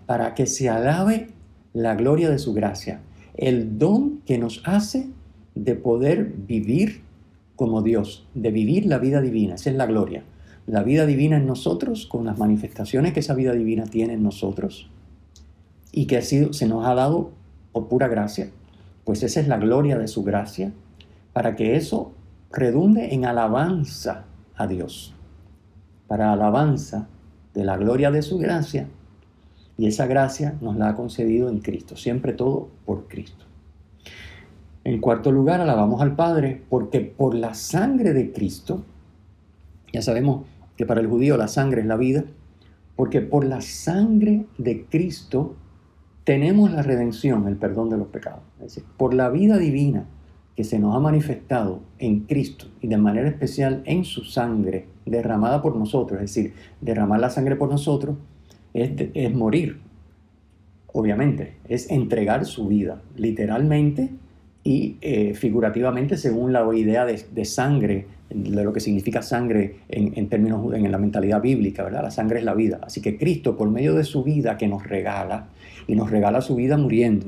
para 0.06 0.34
que 0.34 0.46
se 0.46 0.68
alabe 0.68 1.28
la 1.74 1.96
gloria 1.96 2.30
de 2.30 2.40
su 2.40 2.54
gracia, 2.54 3.02
el 3.36 3.78
don 3.78 4.22
que 4.26 4.38
nos 4.38 4.62
hace 4.66 5.10
de 5.56 5.76
poder 5.76 6.26
vivir 6.26 7.04
como 7.56 7.82
Dios, 7.82 8.28
de 8.34 8.52
vivir 8.52 8.86
la 8.86 8.98
vida 8.98 9.22
divina, 9.22 9.56
esa 9.56 9.70
es 9.70 9.76
la 9.76 9.86
gloria 9.86 10.24
la 10.70 10.84
vida 10.84 11.08
divina 11.08 11.38
en 11.38 11.48
nosotros, 11.48 12.06
con 12.06 12.26
las 12.26 12.38
manifestaciones 12.38 13.14
que 13.14 13.22
esa 13.22 13.34
vida 13.34 13.54
divina 13.54 13.86
tiene 13.86 14.14
en 14.14 14.22
nosotros 14.22 14.92
y 15.92 16.06
que 16.06 16.18
ha 16.18 16.22
sido, 16.22 16.54
se 16.54 16.68
nos 16.68 16.86
ha 16.86 16.94
dado 16.94 17.32
por 17.72 17.88
pura 17.88 18.08
gracia, 18.08 18.52
pues 19.04 19.24
esa 19.24 19.40
es 19.40 19.48
la 19.48 19.58
gloria 19.58 19.98
de 19.98 20.08
su 20.08 20.24
gracia, 20.24 20.72
para 21.34 21.56
que 21.56 21.76
eso 21.76 22.12
redunde 22.52 23.16
en 23.16 23.26
alabanza 23.26 24.26
a 24.56 24.68
Dios, 24.68 25.16
para 26.08 26.34
alabanza 26.34 27.08
de 27.56 27.64
la 27.64 27.76
gloria 27.76 28.12
de 28.12 28.22
su 28.22 28.38
gracia, 28.38 28.88
y 29.76 29.88
esa 29.88 30.06
gracia 30.06 30.56
nos 30.62 30.76
la 30.76 30.90
ha 30.90 30.96
concedido 30.96 31.50
en 31.50 31.62
Cristo, 31.62 31.98
siempre 31.98 32.34
todo 32.34 32.70
por 32.86 33.08
Cristo. 33.08 33.46
En 34.84 35.02
cuarto 35.02 35.32
lugar, 35.32 35.62
alabamos 35.62 36.00
al 36.02 36.16
Padre 36.16 36.62
porque 36.70 37.00
por 37.00 37.34
la 37.34 37.56
sangre 37.56 38.14
de 38.14 38.32
Cristo, 38.32 38.84
ya 39.92 40.04
sabemos 40.04 40.46
que 40.80 40.86
para 40.86 41.02
el 41.02 41.08
judío 41.08 41.36
la 41.36 41.50
sangre 41.50 41.82
es 41.82 41.88
la 41.88 41.98
vida, 41.98 42.24
porque 42.96 43.20
por 43.20 43.44
la 43.44 43.60
sangre 43.60 44.46
de 44.58 44.86
Cristo 44.86 45.58
tenemos 46.24 46.72
la 46.72 46.82
redención, 46.82 47.50
el 47.50 47.58
perdón 47.58 47.90
de 47.90 47.98
los 47.98 48.08
pecados. 48.08 48.44
Es 48.60 48.76
decir, 48.76 48.86
por 48.96 49.14
la 49.14 49.30
vida 49.30 49.58
divina 49.58 50.06
que 50.56 50.64
se 50.64 50.80
nos 50.80 50.96
ha 50.96 51.00
manifestado 51.02 51.82
en 51.98 52.22
Cristo 52.22 52.68
y 52.80 52.88
de 52.88 52.96
manera 52.96 53.28
especial 53.28 53.82
en 53.84 54.06
su 54.06 54.24
sangre 54.24 54.88
derramada 55.06 55.62
por 55.62 55.76
nosotros, 55.76 56.22
es 56.22 56.34
decir, 56.34 56.54
derramar 56.80 57.20
la 57.20 57.30
sangre 57.30 57.58
por 57.58 57.70
nosotros 57.70 58.16
es, 58.74 59.36
morir, 59.36 59.82
obviamente, 60.94 61.58
es 61.68 61.92
entregar 61.92 62.46
su 62.46 62.70
vida, 62.70 63.02
literalmente 63.18 64.12
y 64.70 64.98
eh, 65.02 65.34
figurativamente 65.34 66.16
según 66.16 66.54
la 66.54 66.64
idea 66.76 67.04
de 67.04 67.44
sangre 67.46 68.06
de 68.30 68.64
lo 68.64 68.72
que 68.72 68.80
significa 68.80 69.24
sangre 69.24 69.78
en, 69.90 70.30
términos 70.30 70.72
en 70.76 70.92
la 70.92 71.00
mentalidad 71.00 71.42
bíblica, 71.42 71.84
¿verdad? 71.84 72.04
La 72.04 72.12
sangre 72.12 72.38
es 72.38 72.46
la 72.46 72.54
vida. 72.54 72.80
Así 72.84 73.02
que 73.02 73.18
Cristo, 73.18 73.58
por 73.58 73.68
medio 73.72 73.96
de 73.96 74.04
su 74.04 74.24
vida 74.24 74.58
que 74.58 74.68
nos 74.68 74.86
regala, 74.86 75.48
y 75.88 75.96
nos 75.96 76.12
regala 76.12 76.40
su 76.42 76.54
vida 76.54 76.78
muriendo, 76.78 77.26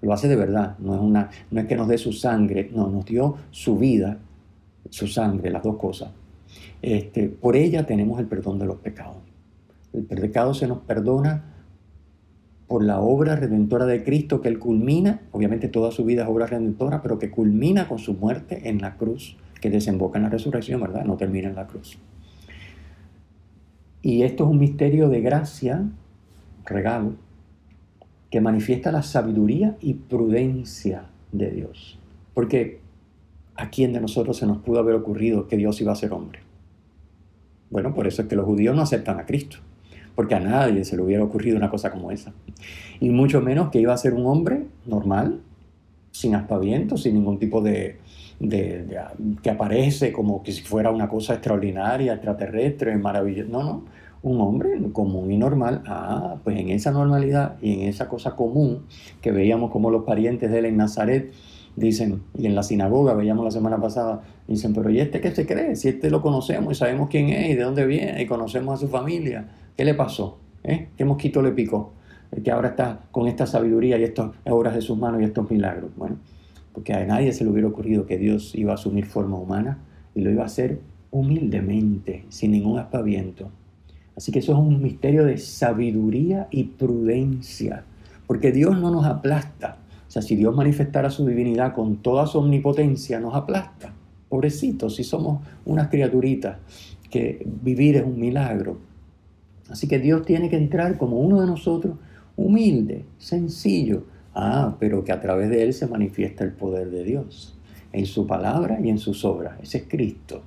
lo 0.00 0.14
hace 0.14 0.28
de 0.28 0.36
verdad, 0.36 0.78
no 0.78 0.94
es, 0.94 1.00
una, 1.02 1.28
no 1.50 1.60
es 1.60 1.66
que 1.66 1.76
nos 1.76 1.88
dé 1.88 1.98
su 1.98 2.14
sangre, 2.14 2.70
no, 2.74 2.88
nos 2.88 3.04
dio 3.04 3.36
su 3.50 3.76
vida, 3.76 4.16
su 4.88 5.08
sangre, 5.08 5.50
las 5.50 5.62
dos 5.62 5.76
cosas. 5.76 6.08
este, 6.80 7.28
por 7.28 7.54
ella 7.54 7.84
tenemos 7.84 8.18
el 8.18 8.28
perdón 8.28 8.58
de 8.58 8.64
los 8.64 8.76
pecados. 8.76 9.18
El 9.92 10.04
pecado 10.04 10.54
se 10.54 10.66
nos 10.66 10.78
perdona 10.78 11.55
por 12.66 12.84
la 12.84 13.00
obra 13.00 13.36
redentora 13.36 13.86
de 13.86 14.02
Cristo 14.02 14.40
que 14.40 14.48
Él 14.48 14.58
culmina, 14.58 15.20
obviamente 15.32 15.68
toda 15.68 15.92
su 15.92 16.04
vida 16.04 16.24
es 16.24 16.28
obra 16.28 16.46
redentora, 16.46 17.02
pero 17.02 17.18
que 17.18 17.30
culmina 17.30 17.88
con 17.88 17.98
su 17.98 18.14
muerte 18.14 18.68
en 18.68 18.80
la 18.80 18.96
cruz, 18.96 19.36
que 19.60 19.70
desemboca 19.70 20.18
en 20.18 20.24
la 20.24 20.30
resurrección, 20.30 20.80
¿verdad? 20.80 21.04
No 21.04 21.16
termina 21.16 21.48
en 21.48 21.54
la 21.54 21.66
cruz. 21.66 21.98
Y 24.02 24.22
esto 24.22 24.44
es 24.44 24.50
un 24.50 24.58
misterio 24.58 25.08
de 25.08 25.20
gracia, 25.20 25.84
regalo, 26.64 27.14
que 28.30 28.40
manifiesta 28.40 28.92
la 28.92 29.02
sabiduría 29.02 29.76
y 29.80 29.94
prudencia 29.94 31.04
de 31.32 31.50
Dios. 31.50 31.98
Porque 32.34 32.80
¿a 33.54 33.70
quién 33.70 33.92
de 33.92 34.00
nosotros 34.00 34.36
se 34.36 34.46
nos 34.46 34.58
pudo 34.58 34.80
haber 34.80 34.94
ocurrido 34.94 35.46
que 35.46 35.56
Dios 35.56 35.80
iba 35.80 35.92
a 35.92 35.96
ser 35.96 36.12
hombre? 36.12 36.40
Bueno, 37.70 37.94
por 37.94 38.06
eso 38.06 38.22
es 38.22 38.28
que 38.28 38.36
los 38.36 38.44
judíos 38.44 38.76
no 38.76 38.82
aceptan 38.82 39.18
a 39.18 39.26
Cristo, 39.26 39.58
porque 40.16 40.34
a 40.34 40.40
nadie 40.40 40.84
se 40.84 40.96
le 40.96 41.02
hubiera 41.02 41.22
ocurrido 41.22 41.56
una 41.56 41.70
cosa 41.70 41.92
como 41.92 42.10
esa. 42.10 42.32
Y 42.98 43.10
mucho 43.10 43.40
menos 43.40 43.70
que 43.70 43.78
iba 43.78 43.92
a 43.92 43.96
ser 43.98 44.14
un 44.14 44.26
hombre 44.26 44.64
normal, 44.86 45.40
sin 46.10 46.34
aspavientos, 46.34 47.02
sin 47.02 47.14
ningún 47.14 47.38
tipo 47.38 47.60
de, 47.60 47.98
que 48.40 49.50
aparece 49.50 50.12
como 50.12 50.42
que 50.42 50.52
si 50.52 50.62
fuera 50.62 50.90
una 50.90 51.08
cosa 51.08 51.34
extraordinaria, 51.34 52.14
extraterrestre, 52.14 52.96
maravillosa. 52.96 53.50
No, 53.50 53.62
no, 53.62 53.84
un 54.22 54.40
hombre 54.40 54.80
común 54.92 55.30
y 55.30 55.36
normal. 55.36 55.82
Ah, 55.86 56.36
pues 56.42 56.58
en 56.58 56.70
esa 56.70 56.90
normalidad 56.90 57.56
y 57.60 57.74
en 57.74 57.80
esa 57.82 58.08
cosa 58.08 58.34
común 58.34 58.86
que 59.20 59.30
veíamos 59.30 59.70
como 59.70 59.90
los 59.90 60.04
parientes 60.04 60.50
de 60.50 60.58
él 60.58 60.64
en 60.64 60.78
Nazaret 60.78 61.32
dicen, 61.76 62.22
y 62.34 62.46
en 62.46 62.54
la 62.54 62.62
sinagoga 62.62 63.12
veíamos 63.12 63.44
la 63.44 63.50
semana 63.50 63.78
pasada, 63.78 64.22
dicen, 64.48 64.72
pero 64.72 64.88
¿y 64.88 64.98
este 64.98 65.20
qué 65.20 65.30
se 65.30 65.46
cree? 65.46 65.76
Si 65.76 65.88
este 65.88 66.10
lo 66.10 66.22
conocemos 66.22 66.72
y 66.72 66.74
sabemos 66.74 67.10
quién 67.10 67.28
es 67.28 67.50
y 67.50 67.54
de 67.54 67.62
dónde 67.62 67.84
viene 67.84 68.22
y 68.22 68.26
conocemos 68.26 68.74
a 68.74 68.80
su 68.80 68.88
familia, 68.88 69.46
¿qué 69.76 69.84
le 69.84 69.94
pasó? 69.94 70.38
¿Eh? 70.64 70.88
¿Qué 70.96 71.04
mosquito 71.04 71.42
le 71.42 71.52
picó? 71.52 71.92
El 72.32 72.42
que 72.42 72.50
ahora 72.50 72.68
está 72.68 73.00
con 73.10 73.28
esta 73.28 73.46
sabiduría 73.46 73.98
y 73.98 74.04
estas 74.04 74.30
obras 74.44 74.74
de 74.74 74.80
sus 74.80 74.98
manos 74.98 75.20
y 75.20 75.24
estos 75.24 75.50
milagros. 75.50 75.90
Bueno, 75.96 76.16
porque 76.72 76.92
a 76.92 77.04
nadie 77.04 77.32
se 77.32 77.44
le 77.44 77.50
hubiera 77.50 77.68
ocurrido 77.68 78.06
que 78.06 78.18
Dios 78.18 78.54
iba 78.54 78.72
a 78.72 78.74
asumir 78.74 79.06
forma 79.06 79.36
humana 79.36 79.78
y 80.14 80.22
lo 80.22 80.30
iba 80.30 80.42
a 80.42 80.46
hacer 80.46 80.80
humildemente, 81.10 82.24
sin 82.28 82.52
ningún 82.52 82.78
aspaviento. 82.78 83.50
Así 84.16 84.32
que 84.32 84.40
eso 84.40 84.52
es 84.52 84.58
un 84.58 84.82
misterio 84.82 85.24
de 85.24 85.38
sabiduría 85.38 86.48
y 86.50 86.64
prudencia, 86.64 87.84
porque 88.26 88.50
Dios 88.50 88.78
no 88.78 88.90
nos 88.90 89.04
aplasta, 89.04 89.78
sea, 90.16 90.22
si 90.22 90.36
Dios 90.36 90.54
manifestara 90.54 91.10
su 91.10 91.26
divinidad 91.26 91.74
con 91.74 91.96
toda 91.96 92.26
su 92.26 92.38
omnipotencia, 92.38 93.20
nos 93.20 93.34
aplasta. 93.34 93.92
Pobrecitos, 94.28 94.96
si 94.96 95.04
somos 95.04 95.46
unas 95.66 95.88
criaturitas, 95.88 96.56
que 97.10 97.46
vivir 97.62 97.96
es 97.96 98.04
un 98.04 98.18
milagro. 98.18 98.78
Así 99.70 99.88
que 99.88 99.98
Dios 99.98 100.24
tiene 100.24 100.48
que 100.48 100.56
entrar 100.56 100.96
como 100.98 101.18
uno 101.18 101.40
de 101.40 101.46
nosotros, 101.46 101.96
humilde, 102.36 103.04
sencillo. 103.18 104.04
Ah, 104.34 104.76
pero 104.78 105.02
que 105.04 105.12
a 105.12 105.20
través 105.20 105.48
de 105.50 105.62
Él 105.62 105.72
se 105.72 105.86
manifiesta 105.86 106.44
el 106.44 106.52
poder 106.52 106.90
de 106.90 107.04
Dios, 107.04 107.56
en 107.92 108.06
su 108.06 108.26
palabra 108.26 108.78
y 108.82 108.90
en 108.90 108.98
sus 108.98 109.24
obras. 109.24 109.58
Ese 109.62 109.78
es 109.78 109.84
Cristo 109.88 110.42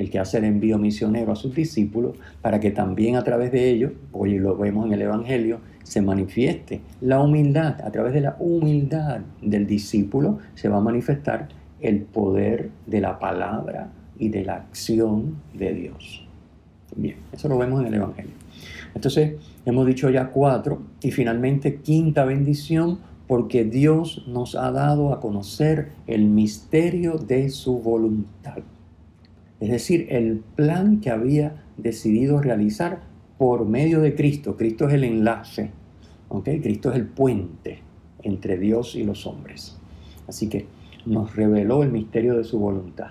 el 0.00 0.10
que 0.10 0.18
hace 0.18 0.38
el 0.38 0.44
envío 0.44 0.78
misionero 0.78 1.32
a 1.32 1.36
sus 1.36 1.54
discípulos, 1.54 2.16
para 2.40 2.60
que 2.60 2.70
también 2.70 3.16
a 3.16 3.24
través 3.24 3.52
de 3.52 3.70
ellos, 3.70 3.92
hoy 4.12 4.38
lo 4.38 4.56
vemos 4.56 4.86
en 4.86 4.94
el 4.94 5.02
Evangelio, 5.02 5.60
se 5.82 6.00
manifieste 6.00 6.80
la 7.00 7.20
humildad. 7.20 7.80
A 7.82 7.90
través 7.90 8.14
de 8.14 8.22
la 8.22 8.36
humildad 8.38 9.20
del 9.42 9.66
discípulo 9.66 10.38
se 10.54 10.68
va 10.68 10.78
a 10.78 10.80
manifestar 10.80 11.48
el 11.80 12.00
poder 12.00 12.70
de 12.86 13.00
la 13.00 13.18
palabra 13.18 13.90
y 14.18 14.28
de 14.28 14.44
la 14.44 14.54
acción 14.54 15.36
de 15.52 15.74
Dios. 15.74 16.26
Bien, 16.96 17.16
eso 17.32 17.48
lo 17.48 17.58
vemos 17.58 17.80
en 17.80 17.88
el 17.88 17.94
Evangelio. 17.94 18.39
Entonces, 18.94 19.34
hemos 19.64 19.86
dicho 19.86 20.10
ya 20.10 20.30
cuatro 20.30 20.82
y 21.02 21.10
finalmente 21.10 21.76
quinta 21.76 22.24
bendición 22.24 22.98
porque 23.26 23.64
Dios 23.64 24.24
nos 24.26 24.56
ha 24.56 24.72
dado 24.72 25.12
a 25.12 25.20
conocer 25.20 25.92
el 26.06 26.24
misterio 26.24 27.18
de 27.18 27.50
su 27.50 27.78
voluntad 27.78 28.58
es 29.60 29.68
decir, 29.68 30.06
el 30.08 30.38
plan 30.56 31.00
que 31.00 31.10
había 31.10 31.62
decidido 31.76 32.40
realizar 32.40 33.02
por 33.38 33.66
medio 33.66 34.00
de 34.00 34.14
Cristo. 34.14 34.56
Cristo 34.56 34.88
es 34.88 34.94
el 34.94 35.04
enlace, 35.04 35.70
Cristo 36.42 36.90
es 36.90 36.96
el 36.96 37.06
puente 37.06 37.80
entre 38.22 38.58
Dios 38.58 38.96
y 38.96 39.04
los 39.04 39.26
hombres. 39.26 39.78
Así 40.26 40.48
que 40.48 40.66
nos 41.04 41.36
reveló 41.36 41.82
el 41.82 41.90
misterio 41.90 42.36
de 42.36 42.44
su 42.44 42.58
voluntad. 42.58 43.10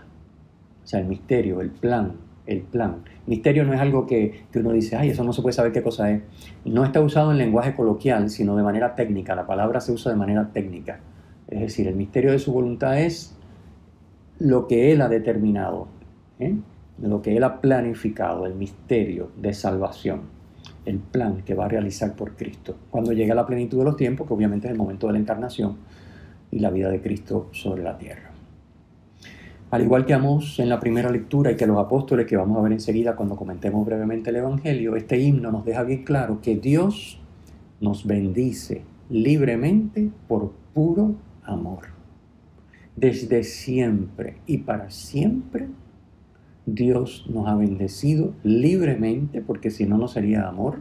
O 0.84 0.88
sea, 0.88 1.00
el 1.00 1.08
misterio, 1.08 1.62
el 1.62 1.70
plan, 1.70 2.13
el 2.50 2.62
plan. 2.62 3.04
Misterio 3.28 3.64
no 3.64 3.74
es 3.74 3.80
algo 3.80 4.08
que, 4.08 4.46
que, 4.52 4.60
uno 4.60 4.72
dice, 4.72 4.96
ay, 4.96 5.10
eso 5.10 5.24
no 5.24 5.34
se 5.34 5.42
puede 5.42 5.54
saber 5.54 5.72
qué 5.72 5.84
cosa 5.84 6.10
es. 6.10 6.24
No 6.66 6.84
está 6.84 7.00
usado 7.00 7.32
en 7.32 7.38
lenguaje 7.38 7.76
coloquial, 7.76 8.30
sino 8.30 8.56
de 8.58 8.64
manera 8.64 8.96
técnica. 8.96 9.36
La 9.36 9.46
palabra 9.46 9.80
se 9.80 9.92
usa 9.92 10.12
de 10.12 10.18
manera 10.18 10.50
técnica. 10.52 11.00
Es 11.48 11.60
decir, 11.60 11.88
el 11.88 11.96
misterio 11.96 12.32
de 12.32 12.40
su 12.40 12.52
voluntad 12.52 13.00
es 13.00 13.38
lo 14.40 14.68
que 14.68 14.92
Él 14.92 15.02
ha 15.02 15.10
determinado, 15.10 15.88
¿eh? 16.40 16.56
lo 17.00 17.22
que 17.22 17.38
Él 17.38 17.44
ha 17.44 17.62
planificado, 17.62 18.48
el 18.48 18.56
misterio 18.56 19.32
de 19.38 19.54
salvación, 19.54 20.22
el 20.86 20.98
plan 20.98 21.44
que 21.44 21.54
va 21.54 21.66
a 21.66 21.70
realizar 21.70 22.16
por 22.16 22.36
Cristo. 22.36 22.78
Cuando 22.90 23.14
llegue 23.14 23.32
a 23.32 23.36
la 23.36 23.46
plenitud 23.46 23.78
de 23.78 23.86
los 23.86 23.96
tiempos, 23.96 24.28
que 24.28 24.34
obviamente 24.34 24.68
es 24.68 24.72
el 24.72 24.78
momento 24.78 25.08
de 25.08 25.14
la 25.14 25.20
encarnación 25.20 25.78
y 26.50 26.60
la 26.60 26.72
vida 26.72 26.90
de 26.90 27.02
Cristo 27.02 27.50
sobre 27.52 27.84
la 27.84 27.98
tierra. 27.98 28.29
Al 29.71 29.84
igual 29.84 30.08
que 30.08 30.13
vamos 30.13 30.58
en 30.58 30.67
la 30.67 30.79
primera 30.79 31.12
lectura 31.12 31.51
y 31.51 31.55
que 31.55 31.67
los 31.67 31.77
apóstoles, 31.77 32.25
que 32.25 32.36
vamos 32.36 32.58
a 32.58 32.62
ver 32.62 32.71
enseguida 32.71 33.15
cuando 33.15 33.36
comentemos 33.36 33.86
brevemente 33.86 34.32
el 34.32 34.38
Evangelio, 34.38 34.95
este 34.95 35.19
himno 35.19 35.51
nos 35.51 35.63
deja 35.63 35.84
bien 35.84 36.03
claro 36.03 36.41
que 36.41 36.55
Dios 36.55 37.19
nos 37.79 38.08
bendice 38.08 38.82
libremente 39.10 40.10
por 40.27 40.53
puro 40.73 41.13
amor. 41.43 41.82
Desde 42.95 43.43
siempre 43.43 44.38
y 44.47 44.58
para 44.58 44.89
siempre 44.89 45.67
Dios 46.65 47.27
nos 47.29 47.47
ha 47.47 47.53
bendecido 47.53 48.34
libremente, 48.43 49.41
porque 49.41 49.69
si 49.69 49.86
no, 49.86 49.99
no 49.99 50.08
sería 50.08 50.47
amor, 50.47 50.79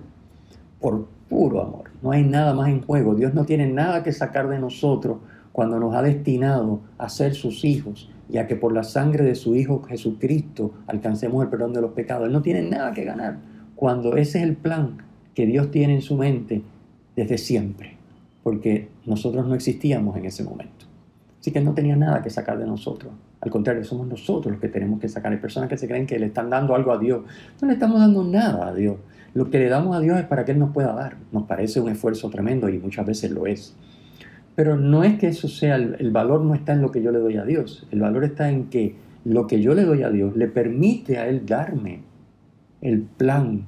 por 0.80 1.08
puro 1.28 1.60
amor. 1.60 1.90
No 2.02 2.12
hay 2.12 2.24
nada 2.24 2.54
más 2.54 2.70
en 2.70 2.80
juego. 2.80 3.14
Dios 3.14 3.34
no 3.34 3.44
tiene 3.44 3.70
nada 3.70 4.02
que 4.02 4.12
sacar 4.12 4.48
de 4.48 4.58
nosotros 4.58 5.18
cuando 5.58 5.80
nos 5.80 5.92
ha 5.96 6.02
destinado 6.02 6.82
a 6.98 7.08
ser 7.08 7.34
sus 7.34 7.64
hijos, 7.64 8.08
ya 8.28 8.46
que 8.46 8.54
por 8.54 8.72
la 8.72 8.84
sangre 8.84 9.24
de 9.24 9.34
su 9.34 9.56
Hijo 9.56 9.82
Jesucristo 9.82 10.72
alcancemos 10.86 11.42
el 11.42 11.50
perdón 11.50 11.72
de 11.72 11.80
los 11.80 11.94
pecados. 11.94 12.28
Él 12.28 12.32
no 12.32 12.42
tiene 12.42 12.62
nada 12.62 12.92
que 12.92 13.02
ganar 13.02 13.38
cuando 13.74 14.16
ese 14.16 14.38
es 14.38 14.44
el 14.44 14.54
plan 14.54 14.98
que 15.34 15.46
Dios 15.46 15.72
tiene 15.72 15.94
en 15.94 16.00
su 16.00 16.16
mente 16.16 16.62
desde 17.16 17.38
siempre, 17.38 17.96
porque 18.44 18.88
nosotros 19.04 19.48
no 19.48 19.56
existíamos 19.56 20.16
en 20.16 20.26
ese 20.26 20.44
momento. 20.44 20.86
Así 21.40 21.50
que 21.50 21.58
Él 21.58 21.64
no 21.64 21.74
tenía 21.74 21.96
nada 21.96 22.22
que 22.22 22.30
sacar 22.30 22.56
de 22.56 22.64
nosotros. 22.64 23.12
Al 23.40 23.50
contrario, 23.50 23.82
somos 23.82 24.06
nosotros 24.06 24.52
los 24.52 24.60
que 24.60 24.68
tenemos 24.68 25.00
que 25.00 25.08
sacar. 25.08 25.32
Hay 25.32 25.38
personas 25.38 25.68
que 25.68 25.76
se 25.76 25.88
creen 25.88 26.06
que 26.06 26.20
le 26.20 26.26
están 26.26 26.50
dando 26.50 26.76
algo 26.76 26.92
a 26.92 26.98
Dios. 26.98 27.24
No 27.60 27.66
le 27.66 27.74
estamos 27.74 27.98
dando 27.98 28.22
nada 28.22 28.68
a 28.68 28.74
Dios. 28.74 28.98
Lo 29.34 29.50
que 29.50 29.58
le 29.58 29.68
damos 29.68 29.96
a 29.96 29.98
Dios 29.98 30.20
es 30.20 30.24
para 30.26 30.44
que 30.44 30.52
Él 30.52 30.60
nos 30.60 30.70
pueda 30.70 30.92
dar. 30.92 31.16
Nos 31.32 31.48
parece 31.48 31.80
un 31.80 31.88
esfuerzo 31.88 32.30
tremendo 32.30 32.68
y 32.68 32.78
muchas 32.78 33.04
veces 33.04 33.32
lo 33.32 33.48
es. 33.48 33.74
Pero 34.58 34.76
no 34.76 35.04
es 35.04 35.20
que 35.20 35.28
eso 35.28 35.46
sea, 35.46 35.76
el, 35.76 36.10
valor 36.10 36.40
no 36.40 36.52
está 36.52 36.72
en 36.72 36.82
lo 36.82 36.90
que 36.90 37.00
yo 37.00 37.12
le 37.12 37.20
doy 37.20 37.36
a 37.36 37.44
Dios. 37.44 37.86
El 37.92 38.00
valor 38.00 38.24
está 38.24 38.50
en 38.50 38.64
que 38.64 38.96
lo 39.24 39.46
que 39.46 39.62
yo 39.62 39.72
le 39.72 39.84
doy 39.84 40.02
a 40.02 40.10
Dios 40.10 40.36
le 40.36 40.48
permite 40.48 41.18
a 41.18 41.28
Él 41.28 41.46
darme 41.46 42.00
el 42.80 43.02
plan, 43.02 43.66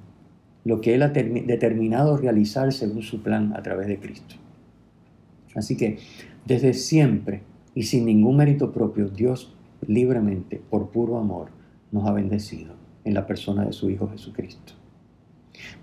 lo 0.64 0.80
que 0.80 0.96
Él 0.96 1.02
ha 1.02 1.10
determinado 1.10 2.16
realizar 2.16 2.72
según 2.72 3.02
su 3.02 3.22
plan 3.22 3.52
a 3.54 3.62
través 3.62 3.86
de 3.86 4.00
Cristo. 4.00 4.34
Así 5.54 5.76
que 5.76 5.98
desde 6.44 6.74
siempre 6.74 7.42
y 7.72 7.84
sin 7.84 8.04
ningún 8.04 8.38
mérito 8.38 8.72
propio, 8.72 9.10
Dios 9.10 9.54
libremente, 9.86 10.60
por 10.70 10.90
puro 10.90 11.18
amor, 11.18 11.50
nos 11.92 12.04
ha 12.08 12.12
bendecido 12.12 12.74
en 13.04 13.14
la 13.14 13.28
persona 13.28 13.64
de 13.64 13.72
su 13.72 13.90
Hijo 13.90 14.08
Jesucristo. 14.08 14.72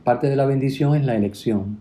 Parte 0.03 0.27
de 0.27 0.35
la 0.35 0.45
bendición 0.45 0.97
es 0.97 1.05
la 1.05 1.15
elección 1.15 1.77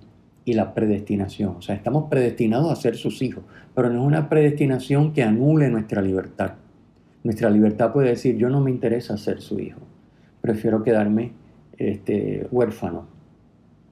y 0.47 0.55
la 0.55 0.73
predestinación. 0.73 1.57
O 1.57 1.61
sea, 1.61 1.75
estamos 1.75 2.09
predestinados 2.09 2.71
a 2.71 2.77
ser 2.77 2.97
sus 2.97 3.21
hijos, 3.21 3.43
pero 3.75 3.91
no 3.91 4.01
es 4.01 4.07
una 4.07 4.29
predestinación 4.31 5.13
que 5.13 5.25
anule 5.25 5.69
nuestra 5.69 6.01
libertad. 6.01 6.53
Nuestra 7.25 7.51
libertad 7.51 7.93
puede 7.93 8.11
decir, 8.11 8.37
yo 8.37 8.49
no 8.49 8.61
me 8.61 8.71
interesa 8.71 9.19
ser 9.19 9.43
su 9.43 9.59
hijo, 9.59 9.81
prefiero 10.41 10.85
quedarme 10.85 11.33
este, 11.77 12.47
huérfano 12.53 13.07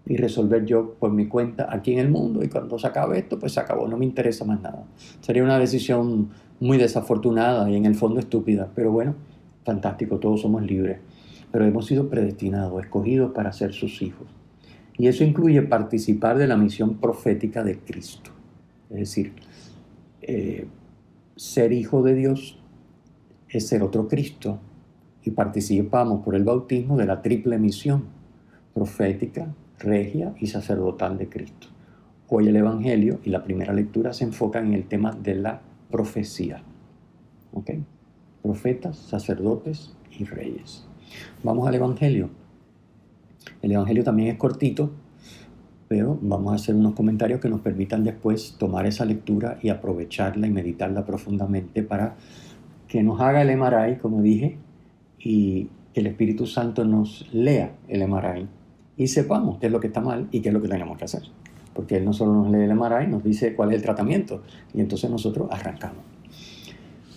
y 0.06 0.16
resolver 0.16 0.64
yo 0.64 0.94
por 0.94 1.10
mi 1.10 1.26
cuenta 1.26 1.66
aquí 1.68 1.92
en 1.92 1.98
el 1.98 2.08
mundo 2.08 2.44
y 2.44 2.48
cuando 2.48 2.78
se 2.78 2.86
acabe 2.86 3.18
esto, 3.18 3.36
pues 3.36 3.52
se 3.52 3.60
acabó, 3.60 3.88
no 3.88 3.96
me 3.96 4.04
interesa 4.04 4.44
más 4.44 4.62
nada. 4.62 4.84
Sería 5.20 5.42
una 5.42 5.58
decisión 5.58 6.30
muy 6.60 6.78
desafortunada 6.78 7.68
y 7.68 7.74
en 7.74 7.84
el 7.84 7.96
fondo 7.96 8.20
estúpida, 8.20 8.70
pero 8.76 8.92
bueno, 8.92 9.16
fantástico, 9.64 10.20
todos 10.20 10.42
somos 10.42 10.62
libres, 10.62 11.00
pero 11.50 11.64
hemos 11.64 11.86
sido 11.86 12.08
predestinados, 12.08 12.80
escogidos 12.80 13.32
para 13.32 13.52
ser 13.52 13.72
sus 13.72 14.00
hijos. 14.02 14.28
Y 14.96 15.08
eso 15.08 15.24
incluye 15.24 15.60
participar 15.62 16.38
de 16.38 16.46
la 16.46 16.56
misión 16.56 16.98
profética 16.98 17.64
de 17.64 17.78
Cristo. 17.78 18.30
Es 18.90 18.96
decir, 18.96 19.32
eh, 20.22 20.66
ser 21.36 21.72
hijo 21.72 22.02
de 22.02 22.14
Dios 22.14 22.58
es 23.48 23.66
ser 23.66 23.82
otro 23.82 24.08
Cristo 24.08 24.60
y 25.24 25.30
participamos 25.30 26.24
por 26.24 26.34
el 26.34 26.44
bautismo 26.44 26.96
de 26.96 27.06
la 27.06 27.22
triple 27.22 27.58
misión 27.58 28.04
profética, 28.72 29.54
regia 29.78 30.34
y 30.38 30.48
sacerdotal 30.48 31.18
de 31.18 31.28
Cristo. 31.28 31.68
Hoy 32.28 32.48
el 32.48 32.56
Evangelio 32.56 33.20
y 33.24 33.30
la 33.30 33.44
primera 33.44 33.72
lectura 33.72 34.12
se 34.12 34.24
enfocan 34.24 34.66
en 34.66 34.74
el 34.74 34.84
tema 34.84 35.12
de 35.12 35.34
la 35.34 35.60
profecía. 35.90 36.62
¿Ok? 37.52 37.70
Profetas, 38.42 38.96
sacerdotes 38.96 39.94
y 40.18 40.24
reyes. 40.24 40.86
Vamos 41.42 41.68
al 41.68 41.74
Evangelio. 41.74 42.30
El 43.62 43.72
Evangelio 43.72 44.04
también 44.04 44.28
es 44.28 44.36
cortito, 44.36 44.92
pero 45.88 46.18
vamos 46.20 46.52
a 46.52 46.56
hacer 46.56 46.74
unos 46.74 46.94
comentarios 46.94 47.40
que 47.40 47.48
nos 47.48 47.60
permitan 47.60 48.04
después 48.04 48.56
tomar 48.58 48.86
esa 48.86 49.04
lectura 49.04 49.58
y 49.62 49.68
aprovecharla 49.68 50.46
y 50.46 50.50
meditarla 50.50 51.04
profundamente 51.04 51.82
para 51.82 52.16
que 52.88 53.02
nos 53.02 53.20
haga 53.20 53.42
el 53.42 53.50
Emaray, 53.50 53.98
como 53.98 54.22
dije, 54.22 54.56
y 55.18 55.68
que 55.92 56.00
el 56.00 56.06
Espíritu 56.06 56.46
Santo 56.46 56.84
nos 56.84 57.28
lea 57.32 57.74
el 57.88 58.02
Emaray 58.02 58.46
y 58.96 59.08
sepamos 59.08 59.58
qué 59.58 59.66
es 59.66 59.72
lo 59.72 59.80
que 59.80 59.88
está 59.88 60.00
mal 60.00 60.28
y 60.30 60.40
qué 60.40 60.48
es 60.48 60.54
lo 60.54 60.60
que 60.60 60.68
tenemos 60.68 60.98
que 60.98 61.04
hacer. 61.04 61.22
Porque 61.72 61.96
Él 61.96 62.04
no 62.04 62.12
solo 62.12 62.32
nos 62.32 62.50
lee 62.50 62.62
el 62.62 62.70
Emaray, 62.70 63.08
nos 63.08 63.24
dice 63.24 63.54
cuál 63.54 63.70
es 63.70 63.76
el 63.76 63.82
tratamiento 63.82 64.42
y 64.72 64.80
entonces 64.80 65.10
nosotros 65.10 65.48
arrancamos. 65.50 66.04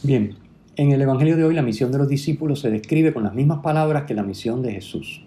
Bien, 0.03 0.35
en 0.75 0.91
el 0.91 1.01
Evangelio 1.01 1.37
de 1.37 1.43
hoy 1.43 1.55
la 1.55 1.61
misión 1.61 1.91
de 1.91 1.97
los 1.97 2.07
discípulos 2.07 2.59
se 2.59 2.69
describe 2.69 3.13
con 3.13 3.23
las 3.23 3.33
mismas 3.33 3.59
palabras 3.59 4.03
que 4.03 4.13
la 4.13 4.23
misión 4.23 4.61
de 4.61 4.73
Jesús, 4.73 5.23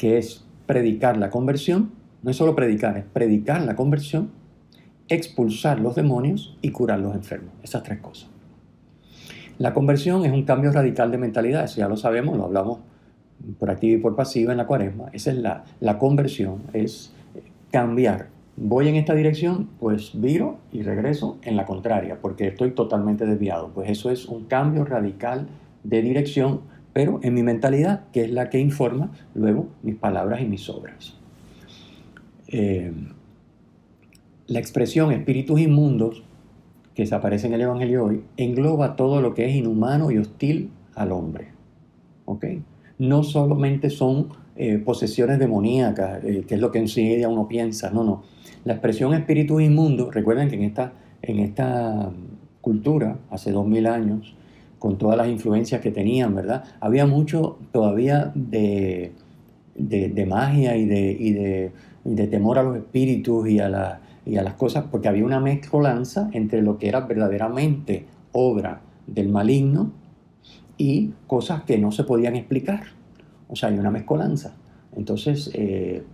que 0.00 0.16
es 0.16 0.46
predicar 0.64 1.18
la 1.18 1.28
conversión 1.28 1.90
no 2.22 2.30
es 2.30 2.36
solo 2.38 2.54
predicar, 2.54 2.96
es 2.96 3.04
predicar 3.04 3.60
la 3.62 3.76
conversión, 3.76 4.30
expulsar 5.08 5.78
los 5.78 5.94
demonios 5.94 6.56
y 6.62 6.70
curar 6.70 7.00
los 7.00 7.14
enfermos. 7.14 7.52
Esas 7.62 7.82
tres 7.82 7.98
cosas. 8.00 8.30
La 9.58 9.74
conversión 9.74 10.24
es 10.24 10.32
un 10.32 10.44
cambio 10.44 10.72
radical 10.72 11.10
de 11.10 11.18
mentalidad, 11.18 11.68
ya 11.68 11.86
lo 11.86 11.98
sabemos, 11.98 12.38
lo 12.38 12.44
hablamos 12.44 12.78
por 13.58 13.70
activa 13.70 13.98
y 13.98 14.00
por 14.00 14.16
pasiva 14.16 14.52
en 14.52 14.56
la 14.56 14.66
cuaresma. 14.66 15.10
Esa 15.12 15.32
es 15.32 15.36
la, 15.36 15.64
la 15.80 15.98
conversión, 15.98 16.62
es 16.72 17.12
cambiar. 17.70 18.28
Voy 18.56 18.88
en 18.88 18.96
esta 18.96 19.14
dirección, 19.14 19.68
pues 19.80 20.12
viro 20.14 20.60
y 20.72 20.80
regreso 20.80 21.36
en 21.42 21.58
la 21.58 21.66
contraria, 21.66 22.22
porque 22.22 22.46
estoy 22.48 22.70
totalmente 22.70 23.26
desviado. 23.26 23.68
Pues 23.74 23.90
eso 23.90 24.10
es 24.10 24.24
un 24.24 24.46
cambio 24.46 24.86
radical 24.86 25.46
de 25.84 26.00
dirección, 26.00 26.62
pero 27.00 27.18
en 27.22 27.32
mi 27.32 27.42
mentalidad, 27.42 28.10
que 28.12 28.24
es 28.24 28.30
la 28.30 28.50
que 28.50 28.58
informa 28.58 29.10
luego 29.34 29.68
mis 29.82 29.96
palabras 29.96 30.42
y 30.42 30.44
mis 30.44 30.68
obras. 30.68 31.14
Eh, 32.48 32.92
la 34.46 34.58
expresión 34.58 35.10
espíritus 35.10 35.60
inmundos 35.60 36.22
que 36.94 37.06
se 37.06 37.14
aparece 37.14 37.46
en 37.46 37.54
el 37.54 37.62
Evangelio 37.62 38.04
hoy 38.04 38.22
engloba 38.36 38.96
todo 38.96 39.22
lo 39.22 39.32
que 39.32 39.46
es 39.46 39.56
inhumano 39.56 40.10
y 40.10 40.18
hostil 40.18 40.72
al 40.94 41.12
hombre. 41.12 41.52
No 42.98 43.22
solamente 43.22 43.88
son 43.88 44.28
eh, 44.56 44.76
posesiones 44.76 45.38
demoníacas, 45.38 46.22
eh, 46.22 46.44
que 46.46 46.56
es 46.56 46.60
lo 46.60 46.70
que 46.70 46.80
enseguida 46.80 47.30
uno 47.30 47.48
piensa, 47.48 47.88
no, 47.88 48.04
no. 48.04 48.24
La 48.66 48.74
expresión 48.74 49.14
espíritus 49.14 49.62
inmundos, 49.62 50.14
recuerden 50.14 50.50
que 50.50 50.56
en 50.56 50.64
esta, 50.64 50.92
en 51.22 51.38
esta 51.38 52.12
cultura, 52.60 53.16
hace 53.30 53.52
dos 53.52 53.66
mil 53.66 53.86
años, 53.86 54.36
con 54.80 54.98
todas 54.98 55.16
las 55.16 55.28
influencias 55.28 55.80
que 55.80 55.92
tenían, 55.92 56.34
¿verdad? 56.34 56.64
Había 56.80 57.06
mucho 57.06 57.58
todavía 57.70 58.32
de, 58.34 59.12
de, 59.76 60.26
magia 60.26 60.76
y 60.76 60.86
de 60.86 61.72
de 62.04 62.26
temor 62.26 62.58
a 62.58 62.62
los 62.62 62.76
espíritus 62.76 63.48
y 63.48 63.60
a, 63.60 63.68
las 63.68 64.54
cosas, 64.54 64.84
porque 64.90 65.08
había 65.08 65.24
una 65.24 65.40
mezcolanza 65.40 66.30
entre 66.32 66.62
lo 66.62 66.78
que 66.78 66.88
era 66.88 67.00
verdaderamente 67.00 68.06
obra 68.32 68.80
del 69.06 69.28
maligno 69.28 69.92
y 70.76 71.12
cosas 71.26 71.62
que 71.64 71.78
no 71.78 71.92
se 71.92 72.04
podían 72.04 72.36
explicar. 72.36 72.84
O 73.48 73.56
sea, 73.56 73.68
hay 73.68 73.78
una 73.78 73.90
mezcolanza. 73.90 74.54
Entonces, 74.96 75.50
eh, 75.54 76.04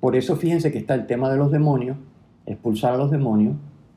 por 0.00 0.16
eso 0.16 0.36
fíjense 0.36 0.70
que 0.70 0.78
está 0.78 0.94
el 0.94 1.06
tema 1.06 1.30
de 1.30 1.38
los 1.38 1.50
demonios, 1.50 1.96
expulsar 2.44 2.94
a 2.94 2.96
los 2.98 3.10
demonios, 3.10 3.56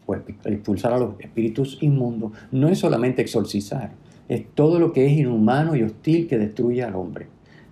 pues 0.10 0.38
expulsar 0.46 0.94
a 0.94 0.98
los 0.98 1.20
espíritus 1.20 1.78
inmundos, 1.82 2.32
no 2.52 2.68
es 2.70 2.80
solamente 2.80 3.22
exorcizar, 3.22 3.92
es 4.28 4.46
todo 4.54 4.80
lo 4.80 4.92
que 4.92 5.06
es 5.06 5.14
inhumano 5.14 5.76
y 5.76 5.84
hostil 5.84 6.28
que 6.28 6.38
destruye 6.38 6.84
al 6.84 6.96
hombre 6.96 7.28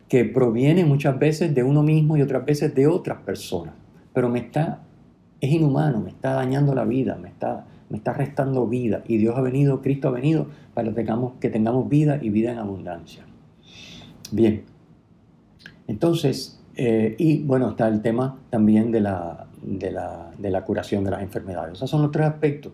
que 0.07 0.23
proviene 0.23 0.85
muchas 0.85 1.19
veces 1.19 1.53
de 1.53 1.63
uno 1.63 1.83
mismo 1.83 2.17
y 2.17 2.21
otras 2.21 2.45
veces 2.45 2.73
de 2.73 2.87
otras 2.87 3.21
personas. 3.21 3.73
Pero 4.13 4.29
me 4.29 4.39
está, 4.39 4.81
es 5.41 5.51
inhumano, 5.51 5.99
me 5.99 6.09
está 6.09 6.33
dañando 6.33 6.73
la 6.73 6.85
vida, 6.85 7.17
me 7.21 7.27
está, 7.27 7.65
me 7.89 7.97
está 7.97 8.13
restando 8.13 8.67
vida. 8.67 9.03
Y 9.07 9.17
Dios 9.17 9.35
ha 9.35 9.41
venido, 9.41 9.81
Cristo 9.81 10.07
ha 10.07 10.11
venido 10.11 10.47
para 10.73 10.89
que 10.89 10.95
tengamos, 10.95 11.33
que 11.39 11.49
tengamos 11.49 11.89
vida 11.89 12.19
y 12.21 12.29
vida 12.29 12.51
en 12.51 12.59
abundancia. 12.59 13.25
Bien, 14.31 14.63
entonces, 15.87 16.61
eh, 16.77 17.15
y 17.17 17.43
bueno, 17.43 17.71
está 17.71 17.87
el 17.87 18.01
tema 18.01 18.39
también 18.49 18.91
de 18.91 19.01
la, 19.01 19.47
de 19.61 19.91
la, 19.91 20.31
de 20.37 20.49
la 20.49 20.63
curación 20.63 21.03
de 21.03 21.11
las 21.11 21.21
enfermedades. 21.21 21.73
Esos 21.73 21.89
son 21.89 22.01
los 22.01 22.11
tres 22.11 22.27
aspectos 22.27 22.71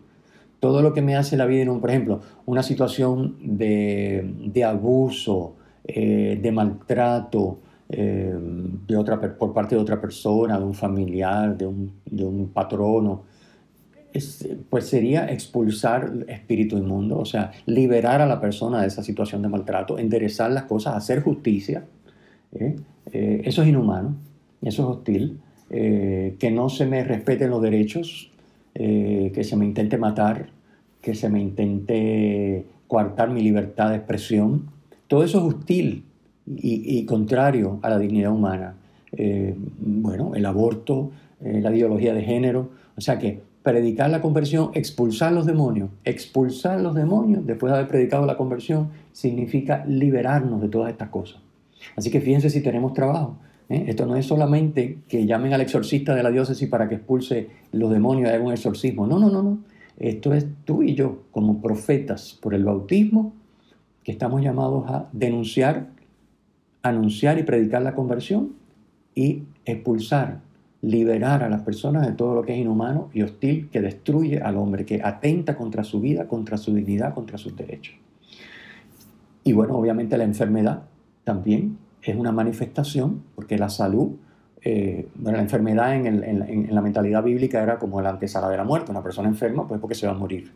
todo 0.64 0.82
lo 0.82 0.94
que 0.94 1.02
me 1.02 1.18
hace 1.18 1.36
la 1.36 1.46
vida 1.46 1.64
en 1.64 1.68
un, 1.68 1.82
por 1.82 1.90
ejemplo, 1.90 2.22
una 2.46 2.64
situación 2.64 3.36
de, 3.42 4.34
de 4.46 4.64
abuso, 4.64 5.56
eh, 5.86 6.40
de 6.42 6.52
maltrato 6.54 7.60
eh, 7.90 8.34
de 8.88 8.96
otra, 8.96 9.20
por 9.20 9.54
parte 9.54 9.76
de 9.76 9.82
otra 9.82 10.00
persona, 10.00 10.58
de 10.58 10.64
un 10.64 10.74
familiar, 10.74 11.58
de 11.58 11.68
un, 11.68 11.92
de 12.06 12.24
un 12.24 12.48
patrono, 12.48 13.24
pues 14.70 14.88
sería 14.88 15.30
expulsar 15.30 16.14
espíritu 16.30 16.78
inmundo, 16.78 17.20
o 17.20 17.26
sea, 17.26 17.52
liberar 17.66 18.22
a 18.22 18.26
la 18.26 18.40
persona 18.40 18.80
de 18.80 18.88
esa 18.88 19.04
situación 19.04 19.42
de 19.42 19.50
maltrato, 19.50 20.00
enderezar 20.00 20.50
las 20.50 20.64
cosas, 20.64 20.96
hacer 20.96 21.24
justicia. 21.24 21.84
Eso 23.12 23.62
es 23.62 23.68
inhumano, 23.68 24.16
eso 24.62 24.84
es 24.84 24.98
hostil. 24.98 25.40
que 25.70 26.52
no 26.52 26.70
se 26.70 26.86
me 26.86 27.04
respeten 27.04 27.50
los 27.50 27.62
derechos, 27.62 28.32
que 28.74 29.44
se 29.44 29.56
me 29.56 29.66
intente 29.66 29.98
matar, 29.98 30.50
que 31.02 31.16
se 31.16 31.30
me 31.30 31.42
intente 31.42 32.66
coartar 32.88 33.30
mi 33.30 33.42
libertad 33.42 33.90
de 33.90 33.98
expresión, 33.98 34.70
todo 35.08 35.24
eso 35.24 35.40
es 35.40 35.56
hostil 35.56 36.04
y, 36.46 37.06
contrario 37.06 37.80
a 37.82 37.90
la 37.90 38.00
dignidad 38.00 38.32
humana. 38.32 38.76
Eh, 39.12 39.56
bueno, 39.80 40.34
el 40.36 40.46
aborto, 40.46 41.12
eh, 41.42 41.60
la 41.62 41.76
ideología 41.76 42.14
de 42.14 42.24
género, 42.24 42.70
o 42.98 43.02
sea 43.02 43.20
que 43.20 43.42
predicar 43.62 44.10
la 44.10 44.22
conversión, 44.22 44.72
expulsar 44.74 45.32
los 45.32 45.46
demonios, 45.46 45.90
expulsar 46.04 46.82
los 46.82 46.96
demonios 46.96 47.46
después 47.46 47.72
de 47.72 47.78
haber 47.78 47.90
predicado 47.90 48.26
la 48.26 48.38
conversión, 48.38 48.90
significa 49.12 49.86
liberarnos 49.86 50.62
de 50.62 50.70
todas 50.70 50.92
estas 50.92 51.10
cosas. 51.10 51.40
Así 51.96 52.10
que 52.10 52.22
fíjense 52.22 52.50
si 52.50 52.62
tenemos 52.62 52.94
trabajo. 52.94 53.38
¿eh? 53.70 53.86
Esto 53.88 54.06
no 54.06 54.16
es 54.16 54.26
solamente 54.26 55.00
que 55.08 55.26
llamen 55.26 55.54
al 55.54 55.62
exorcista 55.62 56.16
de 56.16 56.24
la 56.24 56.32
diócesis 56.32 56.68
para 56.70 56.90
que 56.90 56.96
expulse 56.96 57.50
los 57.72 57.92
demonios 57.92 58.30
y 58.30 58.34
haga 58.34 58.44
un 58.44 58.52
exorcismo. 58.52 59.08
No, 59.08 59.20
no, 59.20 59.30
no, 59.30 59.44
no. 59.44 59.60
Esto 59.98 60.34
es 60.34 60.48
tú 60.66 60.84
y 60.84 60.96
yo 60.96 61.24
como 61.32 61.62
profetas 61.62 62.38
por 62.42 62.54
el 62.54 62.66
bautismo 62.66 63.34
que 64.04 64.12
estamos 64.12 64.42
llamados 64.42 64.90
a 64.90 65.08
denunciar, 65.14 65.88
anunciar 66.82 67.38
y 67.40 67.44
predicar 67.44 67.82
la 67.82 67.96
conversión 67.96 68.54
y 69.16 69.44
expulsar, 69.66 70.42
liberar 70.82 71.44
a 71.44 71.50
las 71.50 71.62
personas 71.62 72.06
de 72.06 72.14
todo 72.14 72.36
lo 72.36 72.42
que 72.44 72.54
es 72.54 72.60
inhumano 72.60 73.10
y 73.14 73.22
hostil 73.22 73.70
que 73.70 73.80
destruye 73.80 74.40
al 74.40 74.58
hombre, 74.58 74.86
que 74.86 75.02
atenta 75.02 75.56
contra 75.56 75.84
su 75.84 76.02
vida, 76.02 76.28
contra 76.28 76.58
su 76.58 76.74
dignidad, 76.74 77.14
contra 77.14 77.38
sus 77.38 77.56
derechos. 77.56 77.96
Y 79.46 79.54
bueno, 79.54 79.78
obviamente 79.78 80.18
la 80.18 80.24
enfermedad 80.24 80.84
también 81.24 81.78
es 82.02 82.16
una 82.16 82.32
manifestación, 82.32 83.24
porque 83.36 83.58
la 83.58 83.70
salud, 83.70 84.12
eh, 84.62 85.08
la 85.22 85.40
enfermedad 85.40 85.96
en, 85.96 86.06
en, 86.24 86.76
la 86.76 86.82
mentalidad 86.82 87.24
bíblica 87.24 87.62
era 87.62 87.80
como 87.80 88.02
la 88.02 88.10
antesala 88.10 88.50
de 88.50 88.58
la 88.58 88.64
muerte. 88.64 88.92
Una 88.92 89.04
persona 89.04 89.28
enferma, 89.28 89.68
pues 89.68 89.80
porque 89.80 89.96
se 89.96 90.08
va 90.08 90.14
a 90.14 90.18
morir. 90.18 90.52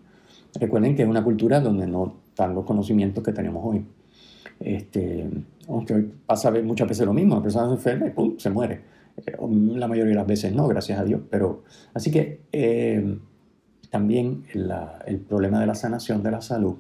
Recuerden 0.60 0.96
que 0.96 1.04
es 1.04 1.08
una 1.08 1.24
cultura 1.24 1.60
donde 1.60 1.88
no 1.88 2.16
están 2.30 2.54
los 2.54 2.66
conocimientos 2.66 3.24
que 3.24 3.32
tenemos 3.32 3.64
hoy. 3.66 3.86
Este, 4.60 5.30
aunque 5.68 5.94
hoy 5.94 6.12
pasa 6.26 6.52
muchas 6.64 6.88
veces 6.88 7.06
lo 7.06 7.14
mismo, 7.14 7.36
la 7.36 7.44
persona 7.44 7.68
se 7.68 7.74
enferma 7.74 8.08
y 8.08 8.12
¡pum! 8.12 8.38
se 8.38 8.50
muere. 8.50 8.82
Eh, 9.18 9.36
la 9.40 9.88
mayoría 9.88 10.12
de 10.12 10.16
las 10.16 10.28
veces 10.28 10.54
no, 10.54 10.68
gracias 10.68 11.00
a 11.00 11.04
Dios. 11.04 11.22
Pero, 11.30 11.64
así 11.94 12.12
que 12.12 12.42
eh, 12.52 13.18
también 13.90 14.44
el 15.06 15.20
problema 15.20 15.60
de 15.60 15.68
la 15.68 15.76
sanación 15.76 16.24
de 16.24 16.32
la 16.32 16.42
salud. 16.42 16.76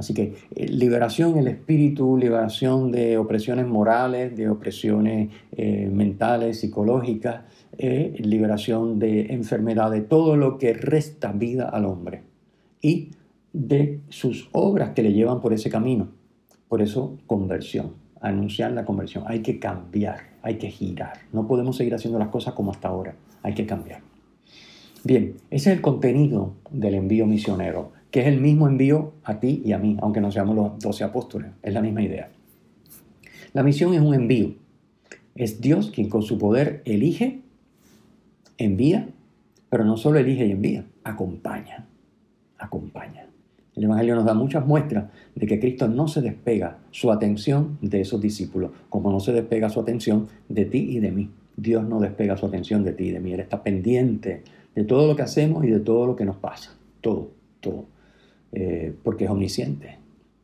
Así 0.00 0.14
que 0.14 0.34
eh, 0.56 0.66
liberación 0.66 1.38
el 1.38 1.46
espíritu, 1.46 2.16
liberación 2.16 2.90
de 2.90 3.16
opresiones 3.18 3.66
morales, 3.66 4.36
de 4.36 4.48
opresiones 4.48 5.30
mentales, 5.56 6.60
psicológicas, 6.60 7.42
liberación 7.78 8.98
de 8.98 9.34
enfermedades, 9.34 10.08
todo 10.08 10.36
lo 10.36 10.58
que 10.58 10.72
resta 10.72 11.32
vida 11.32 11.68
al 11.68 11.84
hombre 11.84 12.22
y 12.80 13.10
de 13.52 14.00
sus 14.08 14.48
obras 14.52 14.90
que 14.90 15.02
le 15.02 15.12
llevan 15.12 15.40
por 15.40 15.52
ese 15.52 15.70
camino. 15.70 16.08
Por 16.68 16.82
eso, 16.82 17.18
conversión, 17.26 17.94
anunciar 18.20 18.72
la 18.72 18.84
conversión. 18.84 19.24
Hay 19.26 19.40
que 19.40 19.58
cambiar, 19.58 20.20
hay 20.42 20.56
que 20.56 20.70
girar. 20.70 21.14
No 21.32 21.46
podemos 21.46 21.76
seguir 21.76 21.94
haciendo 21.94 22.18
las 22.18 22.28
cosas 22.28 22.54
como 22.54 22.70
hasta 22.70 22.88
ahora, 22.88 23.16
hay 23.42 23.54
que 23.54 23.66
cambiar. 23.66 24.02
Bien, 25.02 25.36
ese 25.50 25.70
es 25.70 25.76
el 25.76 25.82
contenido 25.82 26.54
del 26.70 26.94
envío 26.94 27.26
misionero, 27.26 27.92
que 28.10 28.20
es 28.20 28.26
el 28.26 28.40
mismo 28.40 28.66
envío 28.66 29.12
a 29.24 29.38
ti 29.40 29.62
y 29.64 29.72
a 29.72 29.78
mí, 29.78 29.96
aunque 30.00 30.20
no 30.20 30.32
seamos 30.32 30.56
los 30.56 30.78
doce 30.78 31.04
apóstoles, 31.04 31.50
es 31.62 31.72
la 31.72 31.80
misma 31.80 32.02
idea. 32.02 32.30
La 33.52 33.62
misión 33.62 33.94
es 33.94 34.00
un 34.00 34.14
envío. 34.14 34.54
Es 35.34 35.60
Dios 35.60 35.90
quien 35.90 36.08
con 36.08 36.22
su 36.22 36.38
poder 36.38 36.82
elige, 36.84 37.40
envía, 38.58 39.08
pero 39.68 39.84
no 39.84 39.96
solo 39.96 40.18
elige 40.18 40.46
y 40.46 40.52
envía, 40.52 40.84
acompaña, 41.04 41.86
acompaña. 42.58 43.26
El 43.76 43.84
Evangelio 43.84 44.16
nos 44.16 44.24
da 44.24 44.34
muchas 44.34 44.66
muestras 44.66 45.10
de 45.34 45.46
que 45.46 45.60
Cristo 45.60 45.88
no 45.88 46.08
se 46.08 46.20
despega 46.20 46.78
su 46.90 47.10
atención 47.12 47.78
de 47.80 48.00
esos 48.00 48.20
discípulos, 48.20 48.72
como 48.88 49.10
no 49.10 49.20
se 49.20 49.32
despega 49.32 49.70
su 49.70 49.80
atención 49.80 50.28
de 50.48 50.64
ti 50.64 50.78
y 50.90 51.00
de 51.00 51.12
mí. 51.12 51.30
Dios 51.56 51.88
no 51.88 52.00
despega 52.00 52.36
su 52.36 52.46
atención 52.46 52.84
de 52.84 52.92
ti 52.92 53.04
y 53.04 53.10
de 53.12 53.20
mí. 53.20 53.32
Él 53.32 53.40
está 53.40 53.62
pendiente 53.62 54.42
de 54.74 54.84
todo 54.84 55.06
lo 55.06 55.16
que 55.16 55.22
hacemos 55.22 55.64
y 55.64 55.68
de 55.68 55.80
todo 55.80 56.06
lo 56.06 56.16
que 56.16 56.24
nos 56.24 56.36
pasa. 56.36 56.74
Todo, 57.00 57.30
todo. 57.60 57.86
Eh, 58.52 58.94
porque 59.04 59.24
es 59.24 59.30
omnisciente, 59.30 59.98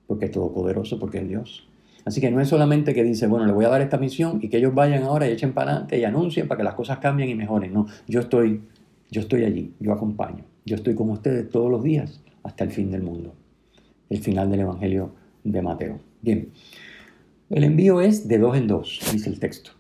porque 0.07 0.27
es 0.27 0.31
todopoderoso, 0.31 0.99
porque 0.99 1.19
es 1.19 1.29
Dios. 1.29 1.69
Así 2.05 2.21
que 2.21 2.31
no 2.31 2.41
es 2.41 2.49
solamente 2.49 2.95
que 2.95 3.03
dice, 3.03 3.27
bueno, 3.27 3.47
le 3.47 3.53
voy 3.53 3.65
a 3.65 3.69
dar 3.69 3.81
esta 3.81 3.99
misión 3.99 4.39
y 4.41 4.49
que 4.49 4.59
ellos 4.59 4.73
vayan 4.75 5.03
ahora 5.03 5.29
y 5.29 5.33
echen 5.33 5.53
para 5.53 5.73
adelante 5.73 5.99
y 5.99 6.05
anuncien 6.05 6.47
para 6.47 6.59
que 6.59 6.65
las 6.65 6.75
cosas 6.75 6.99
cambien 6.99 7.29
y 7.29 7.35
mejoren. 7.35 7.73
No, 7.75 7.87
yo 8.07 8.21
estoy, 8.21 8.63
yo 9.11 9.21
estoy 9.23 9.43
allí, 9.43 9.73
yo 9.81 9.93
acompaño. 9.93 10.45
Yo 10.65 10.77
estoy 10.77 10.95
con 10.95 11.11
ustedes 11.11 11.51
todos 11.51 11.69
los 11.69 11.83
días 11.83 12.23
hasta 12.45 12.63
el 12.63 12.71
fin 12.71 12.93
del 12.93 13.03
mundo. 13.03 13.35
El 14.09 14.19
final 14.19 14.49
del 14.51 14.61
Evangelio 14.61 15.11
de 15.43 15.63
Mateo. 15.63 15.99
Bien, 16.23 16.51
el 17.51 17.65
envío 17.65 18.01
es 18.01 18.29
de 18.29 18.39
dos 18.39 18.57
en 18.57 18.69
dos, 18.69 19.01
dice 19.13 19.29
el 19.29 19.41
texto. 19.41 19.73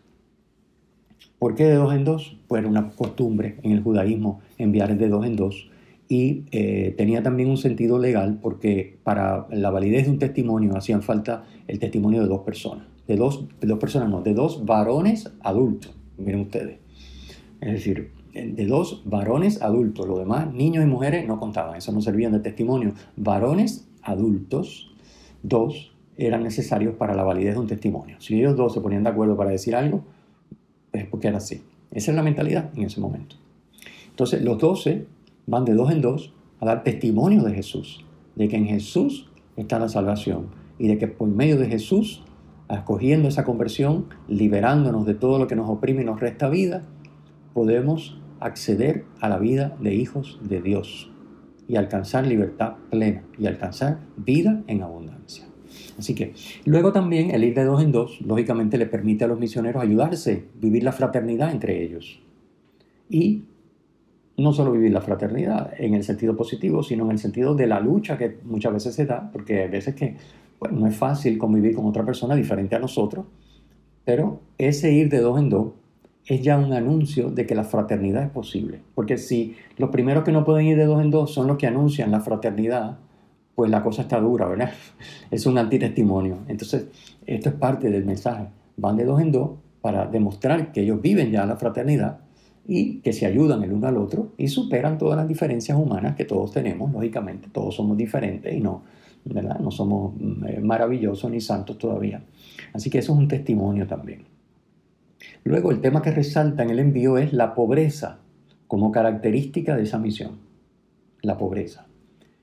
¿Por 1.39 1.55
qué 1.55 1.65
de 1.65 1.75
dos 1.75 1.95
en 1.95 2.05
dos? 2.05 2.37
Pues 2.49 2.61
era 2.61 2.69
una 2.69 2.91
costumbre 2.91 3.57
en 3.62 3.71
el 3.71 3.83
judaísmo 3.83 4.41
enviar 4.59 4.97
de 4.97 5.09
dos 5.09 5.25
en 5.27 5.37
dos 5.37 5.71
y 6.09 6.45
eh, 6.53 6.95
tenía 6.97 7.23
también 7.23 7.51
un 7.51 7.57
sentido 7.57 7.99
legal 7.99 8.38
porque 8.40 8.99
para 9.03 9.47
la 9.51 9.71
validez 9.71 10.05
de 10.07 10.12
un 10.12 10.19
testimonio 10.19 10.77
hacían 10.77 11.03
falta 11.03 11.45
el 11.66 11.79
testimonio 11.79 12.23
de 12.23 12.29
dos 12.29 12.42
personas, 12.42 12.87
de 13.09 13.16
dos, 13.16 13.47
dos 13.61 13.79
personas 13.79 14.09
no, 14.09 14.23
de 14.23 14.35
dos 14.35 14.64
varones 14.64 15.33
adultos, 15.40 15.95
miren 16.19 16.42
ustedes. 16.42 16.79
Es 17.61 17.73
decir, 17.73 18.11
de 18.33 18.66
dos 18.66 19.03
varones 19.05 19.62
adultos, 19.62 20.07
los 20.07 20.19
demás, 20.19 20.53
niños 20.53 20.85
y 20.85 20.87
mujeres, 20.87 21.27
no 21.27 21.40
contaban, 21.40 21.77
eso 21.77 21.90
no 21.92 22.01
servían 22.01 22.33
de 22.33 22.40
testimonio. 22.40 22.92
Varones 23.16 23.88
adultos, 24.03 24.92
dos, 25.42 25.92
eran 26.16 26.42
necesarios 26.42 26.95
para 26.95 27.14
la 27.14 27.25
validez 27.25 27.55
de 27.55 27.61
un 27.61 27.66
testimonio. 27.66 28.16
Si 28.21 28.38
ellos 28.38 28.57
dos 28.57 28.75
se 28.75 28.81
ponían 28.81 29.05
de 29.05 29.11
acuerdo 29.11 29.37
para 29.37 29.51
decir 29.51 29.75
algo, 29.75 30.05
es 30.92 31.07
porque 31.07 31.29
era 31.29 31.38
así. 31.38 31.62
Esa 31.90 32.11
es 32.11 32.16
la 32.16 32.23
mentalidad 32.23 32.71
en 32.77 32.85
ese 32.85 33.01
momento. 33.01 33.37
Entonces, 34.11 34.42
los 34.42 34.59
doce 34.59 35.07
van 35.47 35.65
de 35.65 35.75
dos 35.75 35.91
en 35.91 36.01
dos 36.01 36.33
a 36.61 36.67
dar 36.67 36.83
testimonio 36.83 37.43
de 37.43 37.55
Jesús, 37.55 38.05
de 38.35 38.49
que 38.49 38.57
en 38.57 38.67
Jesús 38.67 39.31
está 39.57 39.79
la 39.79 39.89
salvación 39.89 40.49
y 40.79 40.89
de 40.89 40.99
que 40.99 41.09
por 41.09 41.29
medio 41.29 41.59
de 41.59 41.67
Jesús, 41.67 42.23
acogiendo 42.69 43.29
esa 43.29 43.45
conversión, 43.45 44.07
liberándonos 44.29 45.07
de 45.07 45.15
todo 45.15 45.39
lo 45.39 45.47
que 45.47 45.57
nos 45.57 45.71
oprime 45.71 46.03
y 46.03 46.05
nos 46.05 46.21
resta 46.21 46.49
vida, 46.49 46.83
podemos 47.55 48.19
acceder 48.41 49.05
a 49.21 49.29
la 49.29 49.39
vida 49.39 49.77
de 49.81 49.95
hijos 49.95 50.39
de 50.43 50.61
Dios 50.61 51.11
y 51.69 51.77
alcanzar 51.77 52.27
libertad 52.27 52.75
plena 52.91 53.25
y 53.39 53.47
alcanzar 53.47 54.01
vida 54.17 54.63
en 54.67 54.83
abundancia. 54.83 55.47
Así 55.99 56.15
que 56.15 56.35
luego 56.65 56.93
también 56.93 57.31
el 57.31 57.45
ir 57.45 57.55
de 57.55 57.65
dos 57.65 57.83
en 57.83 57.93
dos, 57.93 58.21
lógicamente 58.21 58.79
le 58.79 58.87
permite 58.87 59.25
a 59.25 59.29
los 59.29 59.39
misioneros 59.39 59.83
ayudarse, 59.83 60.45
vivir 60.61 60.85
la 60.85 60.93
fraternidad 60.93 61.51
entre 61.51 61.83
ellos. 61.83 62.21
Y 63.09 63.45
no 64.38 64.53
solo 64.53 64.72
vivir 64.72 64.92
la 64.92 65.01
fraternidad 65.01 65.72
en 65.79 65.94
el 65.94 66.05
sentido 66.05 66.37
positivo, 66.37 66.83
sino 66.83 67.05
en 67.05 67.12
el 67.12 67.18
sentido 67.18 67.55
de 67.55 67.66
la 67.66 67.81
lucha 67.81 68.18
que 68.18 68.38
muchas 68.44 68.72
veces 68.72 68.94
se 68.94 69.07
da, 69.07 69.31
porque 69.33 69.62
hay 69.62 69.68
veces 69.68 69.94
que 69.94 70.16
no 70.70 70.87
es 70.87 70.96
fácil 70.96 71.38
convivir 71.38 71.75
con 71.75 71.87
otra 71.87 72.05
persona 72.05 72.35
diferente 72.35 72.77
a 72.77 72.79
nosotros, 72.79 73.27
pero 74.05 74.40
ese 74.59 74.92
ir 74.92 75.09
de 75.09 75.20
dos 75.20 75.38
en 75.38 75.49
dos 75.49 75.72
es 76.27 76.42
ya 76.42 76.59
un 76.59 76.72
anuncio 76.72 77.31
de 77.31 77.46
que 77.46 77.55
la 77.55 77.64
fraternidad 77.64 78.25
es 78.25 78.31
posible. 78.31 78.81
Porque 78.94 79.16
si 79.16 79.57
los 79.79 79.90
primeros 79.90 80.25
que 80.25 80.33
no 80.33 80.44
pueden 80.44 80.66
ir 80.66 80.77
de 80.77 80.85
dos 80.85 81.03
en 81.03 81.11
dos 81.11 81.33
son 81.33 81.46
los 81.46 81.57
que 81.57 81.66
anuncian 81.66 82.11
la 82.11 82.20
fraternidad, 82.20 82.99
pues 83.55 83.70
la 83.70 83.83
cosa 83.83 84.03
está 84.03 84.20
dura, 84.20 84.46
¿verdad? 84.49 84.72
Es 85.31 85.46
un 85.46 85.57
antitestimonio. 85.57 86.38
Entonces, 86.49 86.87
esto 87.27 87.49
es 87.49 87.55
parte 87.55 87.90
del 87.90 88.05
mensaje. 88.05 88.49
Van 88.77 88.96
de 88.96 89.05
dos 89.05 89.20
en 89.20 89.33
dos 89.33 89.51
para 89.81 90.07
demostrar 90.07 90.72
que 90.72 90.83
ellos 90.83 91.01
viven 91.01 91.31
ya 91.31 91.46
la 91.46 91.57
fraternidad 91.57 92.26
y 92.68 92.98
que 92.98 93.12
se 93.12 93.26
ayudan 93.26 93.62
el 93.62 93.72
uno 93.72 93.87
al 93.87 93.96
otro 93.96 94.33
y 94.37 94.48
superan 94.48 94.98
todas 94.98 95.16
las 95.16 95.29
diferencias 95.29 95.79
humanas 95.79 96.16
que 96.16 96.24
todos 96.24 96.52
tenemos, 96.52 96.92
lógicamente. 96.92 97.48
Todos 97.52 97.76
somos 97.76 97.96
diferentes 97.96 98.52
y 98.52 98.61
no, 98.61 98.83
¿verdad? 99.24 99.59
No 99.61 99.70
somos 99.70 100.14
eh, 100.48 100.61
maravillosos 100.61 101.31
ni 101.31 101.40
santos 101.40 101.79
todavía. 101.79 102.22
Así 102.72 102.90
que 102.90 102.98
eso 102.98 103.12
es 103.12 103.18
un 103.18 103.29
testimonio 103.29 103.87
también. 103.87 104.24
Luego, 105.44 105.70
el 105.70 105.81
tema 105.81 106.02
que 106.02 106.11
resalta 106.11 106.64
en 106.64 106.70
el 106.70 106.81
envío 106.81 107.18
es 107.18 107.33
la 107.33 107.55
pobreza 107.55 108.18
como 108.66 108.90
característica 108.90 109.76
de 109.76 109.85
esa 109.85 109.98
misión. 109.98 110.38
La 111.22 111.38
pobreza. 111.38 111.87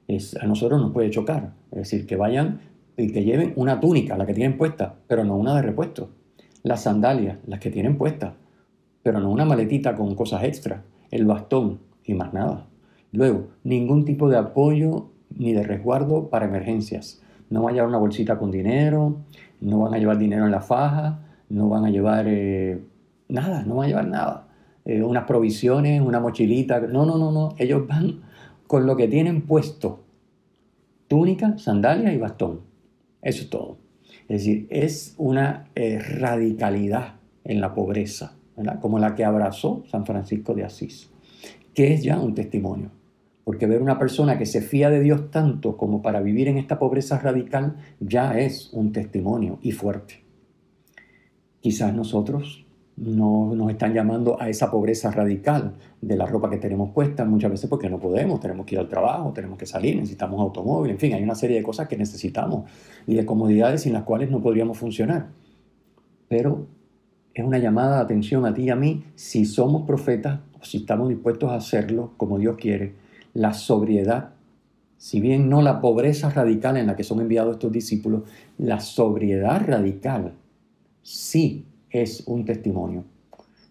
Es, 0.07 0.37
a 0.37 0.47
nosotros 0.47 0.81
nos 0.81 0.93
puede 0.93 1.09
chocar. 1.09 1.53
Es 1.71 1.79
decir, 1.79 2.05
que 2.05 2.15
vayan 2.15 2.61
y 2.95 3.11
que 3.11 3.25
lleven 3.25 3.53
una 3.57 3.79
túnica, 3.79 4.17
la 4.17 4.25
que 4.25 4.33
tienen 4.33 4.57
puesta, 4.57 4.95
pero 5.07 5.25
no 5.25 5.35
una 5.35 5.55
de 5.55 5.63
repuesto. 5.63 6.11
Las 6.61 6.83
sandalias, 6.83 7.39
las 7.45 7.59
que 7.59 7.71
tienen 7.71 7.97
puesta, 7.97 8.35
pero 9.03 9.19
no 9.19 9.29
una 9.29 9.45
maletita 9.45 9.95
con 9.95 10.15
cosas 10.15 10.43
extras. 10.43 10.81
El 11.11 11.25
bastón 11.25 11.79
y 12.03 12.13
más 12.13 12.33
nada. 12.33 12.65
Luego, 13.11 13.49
ningún 13.63 14.05
tipo 14.05 14.29
de 14.29 14.37
apoyo 14.37 15.09
ni 15.29 15.53
de 15.53 15.63
resguardo 15.63 16.29
para 16.29 16.45
emergencias. 16.45 17.21
No 17.49 17.61
van 17.61 17.73
a 17.73 17.75
llevar 17.75 17.89
una 17.89 17.97
bolsita 17.99 18.39
con 18.39 18.49
dinero, 18.49 19.17
no 19.61 19.79
van 19.79 19.93
a 19.93 19.97
llevar 19.97 20.17
dinero 20.17 20.45
en 20.45 20.51
la 20.51 20.61
faja, 20.61 21.19
no 21.49 21.69
van 21.69 21.85
a 21.85 21.89
llevar 21.89 22.25
eh, 22.27 22.83
nada, 23.27 23.63
no 23.63 23.75
van 23.75 23.85
a 23.85 23.87
llevar 23.89 24.07
nada. 24.07 24.47
Eh, 24.85 25.03
unas 25.03 25.25
provisiones, 25.25 26.01
una 26.01 26.19
mochilita. 26.19 26.79
No, 26.79 27.05
no, 27.05 27.17
no, 27.17 27.31
no. 27.31 27.55
Ellos 27.57 27.87
van 27.87 28.21
con 28.67 28.85
lo 28.85 28.95
que 28.95 29.07
tienen 29.07 29.43
puesto. 29.43 30.03
Túnica, 31.07 31.57
sandalia 31.57 32.11
y 32.13 32.17
bastón. 32.17 32.61
Eso 33.21 33.43
es 33.43 33.49
todo. 33.49 33.77
Es 34.27 34.45
decir, 34.45 34.67
es 34.69 35.15
una 35.17 35.67
eh, 35.75 35.99
radicalidad 35.99 37.15
en 37.43 37.61
la 37.61 37.73
pobreza, 37.73 38.35
como 38.81 38.99
la 38.99 39.15
que 39.15 39.25
abrazó 39.25 39.83
San 39.87 40.05
Francisco 40.05 40.53
de 40.53 40.63
Asís, 40.63 41.09
que 41.73 41.93
es 41.93 42.03
ya 42.03 42.19
un 42.19 42.33
testimonio. 42.33 42.91
Porque 43.43 43.67
ver 43.67 43.81
una 43.81 43.99
persona 43.99 44.37
que 44.37 44.45
se 44.45 44.61
fía 44.61 44.89
de 44.89 45.01
Dios 45.01 45.29
tanto 45.29 45.75
como 45.75 46.01
para 46.01 46.21
vivir 46.21 46.47
en 46.47 46.57
esta 46.57 46.79
pobreza 46.79 47.19
radical 47.19 47.75
ya 47.99 48.39
es 48.39 48.71
un 48.71 48.91
testimonio 48.93 49.59
y 49.61 49.71
fuerte. 49.71 50.23
Quizás 51.59 51.93
nosotros 51.93 52.65
no 52.95 53.53
nos 53.55 53.71
están 53.71 53.93
llamando 53.93 54.39
a 54.39 54.49
esa 54.49 54.69
pobreza 54.69 55.09
radical 55.11 55.73
de 55.99 56.15
la 56.15 56.25
ropa 56.25 56.49
que 56.49 56.57
tenemos 56.57 56.91
puesta 56.91 57.25
muchas 57.25 57.51
veces 57.51 57.69
porque 57.69 57.89
no 57.89 57.99
podemos, 57.99 58.39
tenemos 58.39 58.65
que 58.65 58.75
ir 58.75 58.79
al 58.79 58.87
trabajo, 58.87 59.33
tenemos 59.33 59.57
que 59.57 59.65
salir, 59.65 59.95
necesitamos 59.95 60.39
automóvil, 60.39 60.91
en 60.91 60.99
fin, 60.99 61.13
hay 61.13 61.23
una 61.23 61.35
serie 61.35 61.57
de 61.57 61.63
cosas 61.63 61.87
que 61.87 61.97
necesitamos 61.97 62.69
y 63.07 63.15
de 63.15 63.25
comodidades 63.25 63.81
sin 63.81 63.93
las 63.93 64.03
cuales 64.03 64.29
no 64.29 64.41
podríamos 64.41 64.77
funcionar. 64.77 65.29
Pero 66.27 66.67
es 67.33 67.43
una 67.43 67.57
llamada 67.57 67.97
de 67.97 68.03
atención 68.03 68.45
a 68.45 68.53
ti 68.53 68.63
y 68.63 68.69
a 68.69 68.75
mí 68.75 69.03
si 69.15 69.45
somos 69.45 69.87
profetas 69.87 70.39
o 70.59 70.63
si 70.63 70.77
estamos 70.77 71.09
dispuestos 71.09 71.49
a 71.51 71.55
hacerlo 71.55 72.13
como 72.17 72.37
Dios 72.37 72.57
quiere. 72.57 72.93
La 73.33 73.53
sobriedad, 73.53 74.31
si 74.97 75.19
bien 75.19 75.49
no 75.49 75.61
la 75.61 75.81
pobreza 75.81 76.29
radical 76.29 76.77
en 76.77 76.87
la 76.87 76.95
que 76.95 77.03
son 77.03 77.21
enviados 77.21 77.55
estos 77.55 77.71
discípulos, 77.71 78.23
la 78.57 78.79
sobriedad 78.79 79.65
radical 79.65 80.33
sí 81.01 81.65
es 81.89 82.23
un 82.27 82.45
testimonio. 82.45 83.05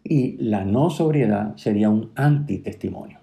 Y 0.05 0.37
la 0.39 0.65
no 0.65 0.91
sobriedad 0.91 1.57
sería 1.57 1.89
un 1.89 2.11
antitestimonio. 2.17 3.19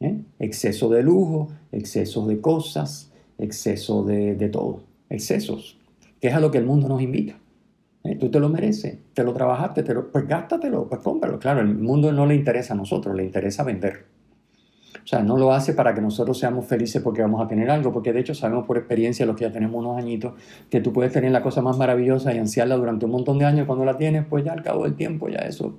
¿eh? 0.00 0.20
Exceso 0.38 0.88
de 0.88 1.02
lujo, 1.02 1.48
exceso 1.70 2.26
de 2.26 2.40
cosas, 2.40 3.12
exceso 3.38 4.04
de, 4.04 4.48
todo. 4.48 4.80
Excesos, 5.08 5.78
que 6.20 6.28
es 6.28 6.34
a 6.34 6.40
lo 6.40 6.50
que 6.50 6.58
el 6.58 6.66
mundo 6.66 6.88
nos 6.88 7.00
invita. 7.00 7.38
Tú 8.14 8.30
te 8.30 8.38
lo 8.38 8.48
mereces, 8.48 8.98
te 9.12 9.24
lo 9.24 9.32
trabajaste, 9.32 9.82
pues 9.82 10.28
gástatelo, 10.28 10.88
pues 10.88 11.00
cómpralo. 11.00 11.38
Claro, 11.38 11.60
el 11.60 11.74
mundo 11.74 12.12
no 12.12 12.26
le 12.26 12.34
interesa 12.34 12.74
a 12.74 12.76
nosotros, 12.76 13.14
le 13.16 13.24
interesa 13.24 13.64
vender. 13.64 14.06
O 15.06 15.08
sea, 15.08 15.22
no 15.22 15.36
lo 15.36 15.52
hace 15.52 15.72
para 15.72 15.94
que 15.94 16.00
nosotros 16.00 16.36
seamos 16.36 16.66
felices 16.66 17.00
porque 17.00 17.22
vamos 17.22 17.40
a 17.40 17.46
tener 17.46 17.70
algo, 17.70 17.92
porque 17.92 18.12
de 18.12 18.20
hecho 18.20 18.34
sabemos 18.34 18.66
por 18.66 18.76
experiencia, 18.76 19.24
los 19.24 19.36
que 19.36 19.44
ya 19.44 19.52
tenemos 19.52 19.78
unos 19.78 19.96
añitos, 19.96 20.34
que 20.68 20.80
tú 20.80 20.92
puedes 20.92 21.12
tener 21.12 21.30
la 21.30 21.42
cosa 21.42 21.62
más 21.62 21.78
maravillosa 21.78 22.34
y 22.34 22.38
ansiarla 22.38 22.76
durante 22.76 23.04
un 23.04 23.12
montón 23.12 23.38
de 23.38 23.44
años. 23.44 23.66
Cuando 23.66 23.84
la 23.84 23.96
tienes, 23.96 24.26
pues 24.26 24.44
ya 24.44 24.52
al 24.52 24.62
cabo 24.62 24.84
del 24.84 24.94
tiempo, 24.94 25.28
ya 25.28 25.38
eso, 25.38 25.78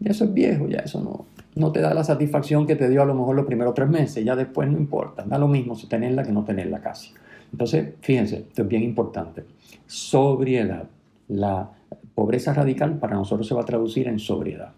ya 0.00 0.10
eso 0.10 0.24
es 0.24 0.34
viejo, 0.34 0.68
ya 0.68 0.78
eso 0.78 1.00
no, 1.00 1.26
no 1.54 1.70
te 1.70 1.80
da 1.80 1.94
la 1.94 2.02
satisfacción 2.02 2.66
que 2.66 2.74
te 2.74 2.88
dio 2.88 3.02
a 3.02 3.04
lo 3.04 3.14
mejor 3.14 3.36
los 3.36 3.46
primeros 3.46 3.74
tres 3.74 3.88
meses, 3.88 4.24
ya 4.24 4.34
después 4.34 4.68
no 4.68 4.76
importa, 4.76 5.22
da 5.24 5.38
lo 5.38 5.46
mismo 5.46 5.76
si 5.76 5.86
tenerla 5.86 6.24
que 6.24 6.32
no 6.32 6.44
tenerla 6.44 6.80
casi. 6.80 7.12
Entonces, 7.52 7.94
fíjense, 8.00 8.38
esto 8.48 8.62
es 8.62 8.68
bien 8.68 8.82
importante. 8.82 9.44
Sobriedad. 9.86 10.88
La 11.28 11.70
pobreza 12.14 12.52
radical 12.52 12.98
para 12.98 13.14
nosotros 13.14 13.46
se 13.46 13.54
va 13.54 13.62
a 13.62 13.66
traducir 13.66 14.08
en 14.08 14.18
sobriedad 14.18 14.72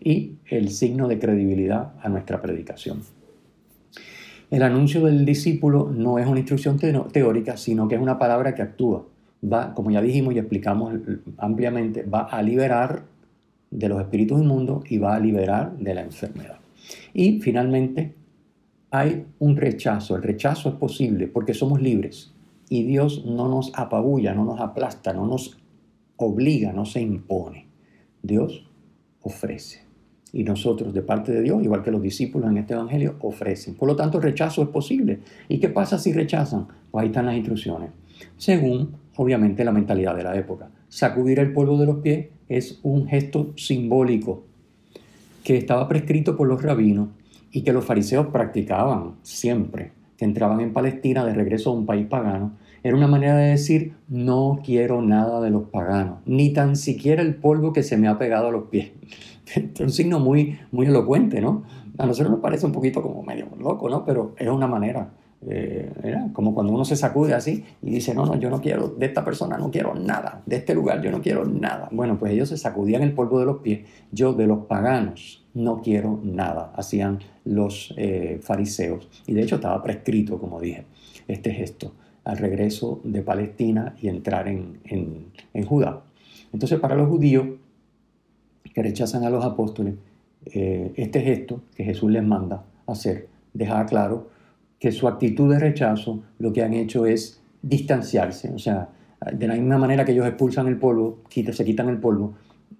y 0.00 0.36
el 0.46 0.70
signo 0.70 1.08
de 1.08 1.18
credibilidad 1.18 1.92
a 2.02 2.08
nuestra 2.08 2.40
predicación. 2.40 3.02
El 4.50 4.62
anuncio 4.62 5.04
del 5.04 5.24
discípulo 5.24 5.90
no 5.94 6.18
es 6.18 6.26
una 6.26 6.38
instrucción 6.38 6.78
teórica, 6.78 7.56
sino 7.56 7.86
que 7.86 7.96
es 7.96 8.00
una 8.00 8.18
palabra 8.18 8.54
que 8.54 8.62
actúa. 8.62 9.04
va, 9.44 9.74
como 9.74 9.90
ya 9.90 10.00
dijimos 10.00 10.34
y 10.34 10.38
explicamos 10.38 10.94
ampliamente, 11.36 12.02
va 12.02 12.22
a 12.22 12.42
liberar 12.42 13.04
de 13.70 13.88
los 13.88 14.00
espíritus 14.00 14.40
inmundos 14.40 14.90
y 14.90 14.98
va 14.98 15.14
a 15.14 15.20
liberar 15.20 15.76
de 15.76 15.94
la 15.94 16.00
enfermedad. 16.00 16.58
Y 17.12 17.40
finalmente, 17.40 18.14
hay 18.90 19.26
un 19.38 19.56
rechazo. 19.56 20.16
El 20.16 20.22
rechazo 20.22 20.70
es 20.70 20.74
posible 20.76 21.26
porque 21.26 21.52
somos 21.52 21.82
libres 21.82 22.32
y 22.70 22.84
Dios 22.84 23.24
no 23.26 23.48
nos 23.48 23.72
apabulla, 23.74 24.34
no 24.34 24.44
nos 24.44 24.60
aplasta, 24.60 25.12
no 25.12 25.26
nos 25.26 25.58
obliga, 26.18 26.72
no 26.72 26.84
se 26.84 27.00
impone. 27.00 27.66
Dios 28.22 28.68
ofrece. 29.22 29.88
Y 30.32 30.44
nosotros, 30.44 30.92
de 30.92 31.00
parte 31.00 31.32
de 31.32 31.40
Dios, 31.40 31.62
igual 31.62 31.82
que 31.82 31.90
los 31.90 32.02
discípulos 32.02 32.50
en 32.50 32.58
este 32.58 32.74
Evangelio, 32.74 33.16
ofrecen. 33.20 33.74
Por 33.74 33.88
lo 33.88 33.96
tanto, 33.96 34.20
rechazo 34.20 34.62
es 34.62 34.68
posible. 34.68 35.20
¿Y 35.48 35.58
qué 35.58 35.70
pasa 35.70 35.98
si 35.98 36.12
rechazan? 36.12 36.68
Pues 36.90 37.02
ahí 37.02 37.08
están 37.08 37.26
las 37.26 37.36
instrucciones. 37.36 37.90
Según, 38.36 38.90
obviamente, 39.16 39.64
la 39.64 39.72
mentalidad 39.72 40.14
de 40.14 40.24
la 40.24 40.36
época. 40.36 40.70
Sacudir 40.88 41.38
el 41.38 41.52
polvo 41.52 41.78
de 41.78 41.86
los 41.86 41.96
pies 41.98 42.26
es 42.48 42.80
un 42.82 43.06
gesto 43.06 43.52
simbólico 43.56 44.44
que 45.44 45.56
estaba 45.56 45.88
prescrito 45.88 46.36
por 46.36 46.46
los 46.46 46.62
rabinos 46.62 47.08
y 47.50 47.62
que 47.62 47.72
los 47.72 47.84
fariseos 47.84 48.26
practicaban 48.26 49.14
siempre, 49.22 49.92
que 50.16 50.24
entraban 50.24 50.60
en 50.60 50.72
Palestina 50.72 51.24
de 51.24 51.32
regreso 51.32 51.70
a 51.70 51.74
un 51.74 51.86
país 51.86 52.06
pagano. 52.06 52.56
Era 52.82 52.96
una 52.96 53.06
manera 53.06 53.36
de 53.36 53.50
decir, 53.50 53.94
no 54.08 54.60
quiero 54.64 55.02
nada 55.02 55.40
de 55.40 55.50
los 55.50 55.64
paganos, 55.64 56.18
ni 56.26 56.52
tan 56.52 56.76
siquiera 56.76 57.22
el 57.22 57.34
polvo 57.34 57.72
que 57.72 57.82
se 57.82 57.96
me 57.96 58.08
ha 58.08 58.18
pegado 58.18 58.48
a 58.48 58.52
los 58.52 58.64
pies. 58.64 58.92
Es 59.54 59.80
un 59.80 59.90
signo 59.90 60.20
muy, 60.20 60.58
muy 60.70 60.86
elocuente, 60.86 61.40
¿no? 61.40 61.64
A 61.96 62.06
nosotros 62.06 62.30
nos 62.30 62.40
parece 62.40 62.66
un 62.66 62.72
poquito 62.72 63.00
como 63.00 63.22
medio 63.22 63.48
loco, 63.58 63.88
¿no? 63.88 64.04
Pero 64.04 64.34
es 64.36 64.48
una 64.48 64.66
manera 64.66 65.10
eh, 65.40 65.90
como 66.32 66.52
cuando 66.52 66.72
uno 66.72 66.84
se 66.84 66.96
sacude 66.96 67.32
así 67.32 67.64
y 67.82 67.90
dice, 67.90 68.14
no, 68.14 68.26
no, 68.26 68.36
yo 68.36 68.50
no 68.50 68.60
quiero 68.60 68.88
de 68.88 69.06
esta 69.06 69.24
persona, 69.24 69.56
no 69.56 69.70
quiero 69.70 69.94
nada, 69.94 70.42
de 70.46 70.56
este 70.56 70.74
lugar 70.74 71.00
yo 71.00 71.10
no 71.10 71.22
quiero 71.22 71.44
nada. 71.44 71.88
Bueno, 71.92 72.18
pues 72.18 72.32
ellos 72.32 72.48
se 72.48 72.56
sacudían 72.56 73.02
el 73.02 73.12
polvo 73.12 73.38
de 73.38 73.46
los 73.46 73.58
pies, 73.58 73.88
yo 74.10 74.32
de 74.32 74.46
los 74.46 74.66
paganos 74.66 75.46
no 75.54 75.80
quiero 75.80 76.20
nada, 76.22 76.72
hacían 76.76 77.20
los 77.44 77.94
eh, 77.96 78.38
fariseos. 78.42 79.08
Y 79.26 79.34
de 79.34 79.42
hecho 79.42 79.56
estaba 79.56 79.82
prescrito, 79.82 80.38
como 80.38 80.60
dije, 80.60 80.86
este 81.26 81.52
gesto 81.52 81.94
al 82.28 82.36
regreso 82.36 83.00
de 83.04 83.22
Palestina 83.22 83.94
y 84.02 84.08
entrar 84.08 84.48
en, 84.48 84.80
en, 84.84 85.64
Judá. 85.64 86.02
Entonces 86.52 86.78
para 86.78 86.94
los 86.94 87.08
judíos 87.08 87.46
que 88.74 88.82
rechazan 88.82 89.24
a 89.24 89.30
los 89.30 89.42
apóstoles, 89.46 89.94
eh, 90.44 90.92
este 90.96 91.22
gesto 91.22 91.62
que 91.74 91.84
Jesús 91.84 92.10
les 92.10 92.22
manda 92.22 92.66
hacer, 92.86 93.28
deja 93.54 93.84
claro 93.86 94.28
que 94.78 94.92
su 94.92 95.08
actitud 95.08 95.50
de 95.50 95.58
rechazo 95.58 96.22
lo 96.38 96.52
que 96.52 96.62
han 96.62 96.74
hecho 96.74 97.06
es 97.06 97.40
distanciarse. 97.62 98.50
O 98.50 98.58
sea, 98.58 98.90
de 99.32 99.48
la 99.48 99.54
misma 99.54 99.78
manera 99.78 100.04
que 100.04 100.12
ellos 100.12 100.26
expulsan 100.26 100.66
el 100.68 100.76
polvo, 100.76 101.22
se 101.30 101.64
quitan 101.64 101.88
el 101.88 101.96
polvo, 101.96 102.34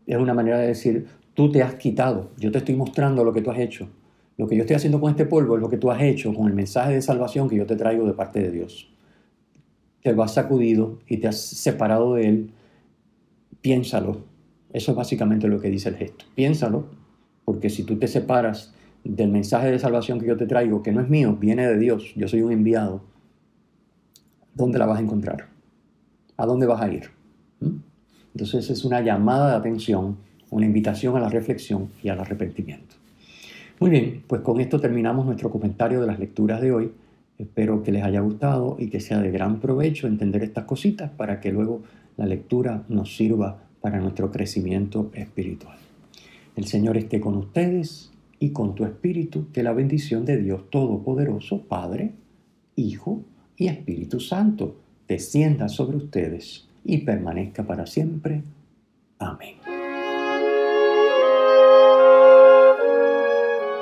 es 0.06 0.18
una 0.18 0.34
manera 0.34 0.58
de 0.58 0.66
decir, 0.66 1.06
tú 1.32 1.50
te 1.50 1.62
has 1.62 1.76
quitado, 1.76 2.32
yo 2.36 2.52
te 2.52 2.58
estoy 2.58 2.76
mostrando 2.76 3.24
lo 3.24 3.32
que 3.32 3.40
tú 3.40 3.50
has 3.50 3.58
hecho. 3.58 3.88
Lo 4.36 4.46
que 4.46 4.56
yo 4.56 4.64
estoy 4.64 4.76
haciendo 4.76 5.00
con 5.00 5.10
este 5.10 5.24
polvo 5.24 5.56
es 5.56 5.62
lo 5.62 5.70
que 5.70 5.78
tú 5.78 5.90
has 5.90 6.02
hecho 6.02 6.34
con 6.34 6.48
el 6.48 6.54
mensaje 6.54 6.92
de 6.92 7.00
salvación 7.00 7.48
que 7.48 7.56
yo 7.56 7.64
te 7.64 7.76
traigo 7.76 8.04
de 8.04 8.12
parte 8.12 8.40
de 8.40 8.50
Dios. 8.50 8.92
Te 10.02 10.12
lo 10.12 10.22
has 10.22 10.34
sacudido 10.34 10.98
y 11.06 11.18
te 11.18 11.28
has 11.28 11.40
separado 11.40 12.14
de 12.14 12.28
él. 12.28 12.50
Piénsalo. 13.60 14.18
Eso 14.72 14.92
es 14.92 14.96
básicamente 14.96 15.48
lo 15.48 15.60
que 15.60 15.70
dice 15.70 15.88
el 15.88 15.96
gesto. 15.96 16.24
Piénsalo, 16.34 16.86
porque 17.44 17.70
si 17.70 17.84
tú 17.84 17.98
te 17.98 18.06
separas 18.06 18.74
del 19.04 19.30
mensaje 19.30 19.70
de 19.70 19.78
salvación 19.78 20.20
que 20.20 20.26
yo 20.26 20.36
te 20.36 20.46
traigo, 20.46 20.82
que 20.82 20.92
no 20.92 21.00
es 21.00 21.08
mío, 21.08 21.36
viene 21.40 21.66
de 21.66 21.78
Dios, 21.78 22.12
yo 22.14 22.28
soy 22.28 22.42
un 22.42 22.52
enviado, 22.52 23.00
¿dónde 24.54 24.78
la 24.78 24.86
vas 24.86 24.98
a 24.98 25.02
encontrar? 25.02 25.48
¿A 26.36 26.46
dónde 26.46 26.66
vas 26.66 26.82
a 26.82 26.92
ir? 26.92 27.10
¿Mm? 27.60 27.78
Entonces 28.34 28.68
es 28.70 28.84
una 28.84 29.00
llamada 29.00 29.50
de 29.50 29.56
atención, 29.56 30.18
una 30.50 30.66
invitación 30.66 31.16
a 31.16 31.20
la 31.20 31.28
reflexión 31.28 31.88
y 32.02 32.08
al 32.08 32.20
arrepentimiento. 32.20 32.96
Muy 33.80 33.90
bien, 33.90 34.24
pues 34.26 34.42
con 34.42 34.60
esto 34.60 34.80
terminamos 34.80 35.24
nuestro 35.24 35.50
comentario 35.50 36.00
de 36.00 36.06
las 36.06 36.18
lecturas 36.18 36.60
de 36.60 36.72
hoy. 36.72 36.92
Espero 37.38 37.82
que 37.82 37.92
les 37.92 38.02
haya 38.02 38.20
gustado 38.20 38.76
y 38.78 38.88
que 38.88 39.00
sea 39.00 39.20
de 39.20 39.30
gran 39.30 39.60
provecho 39.60 40.06
entender 40.06 40.42
estas 40.42 40.64
cositas 40.64 41.10
para 41.10 41.40
que 41.40 41.52
luego 41.52 41.82
la 42.16 42.26
lectura 42.26 42.84
nos 42.88 43.16
sirva 43.16 43.62
para 43.80 44.00
nuestro 44.00 44.30
crecimiento 44.30 45.10
espiritual. 45.14 45.78
El 46.56 46.66
Señor 46.66 46.96
esté 46.96 47.20
con 47.20 47.36
ustedes 47.36 48.10
y 48.40 48.50
con 48.50 48.74
tu 48.74 48.84
espíritu, 48.84 49.46
que 49.52 49.62
la 49.62 49.72
bendición 49.72 50.24
de 50.24 50.38
Dios 50.38 50.68
Todopoderoso, 50.70 51.62
Padre, 51.62 52.12
Hijo 52.74 53.22
y 53.56 53.68
Espíritu 53.68 54.20
Santo, 54.20 54.76
descienda 55.06 55.68
sobre 55.68 55.96
ustedes 55.96 56.68
y 56.84 56.98
permanezca 56.98 57.64
para 57.64 57.86
siempre. 57.86 58.42
Amén. 59.18 59.77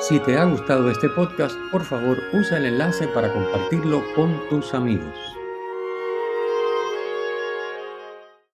Si 0.08 0.20
te 0.20 0.38
ha 0.38 0.44
gustado 0.44 0.88
este 0.88 1.08
podcast, 1.08 1.56
por 1.72 1.82
favor 1.82 2.16
usa 2.32 2.58
el 2.58 2.66
enlace 2.66 3.08
para 3.08 3.32
compartirlo 3.32 4.04
con 4.14 4.48
tus 4.48 4.72
amigos. 4.72 5.36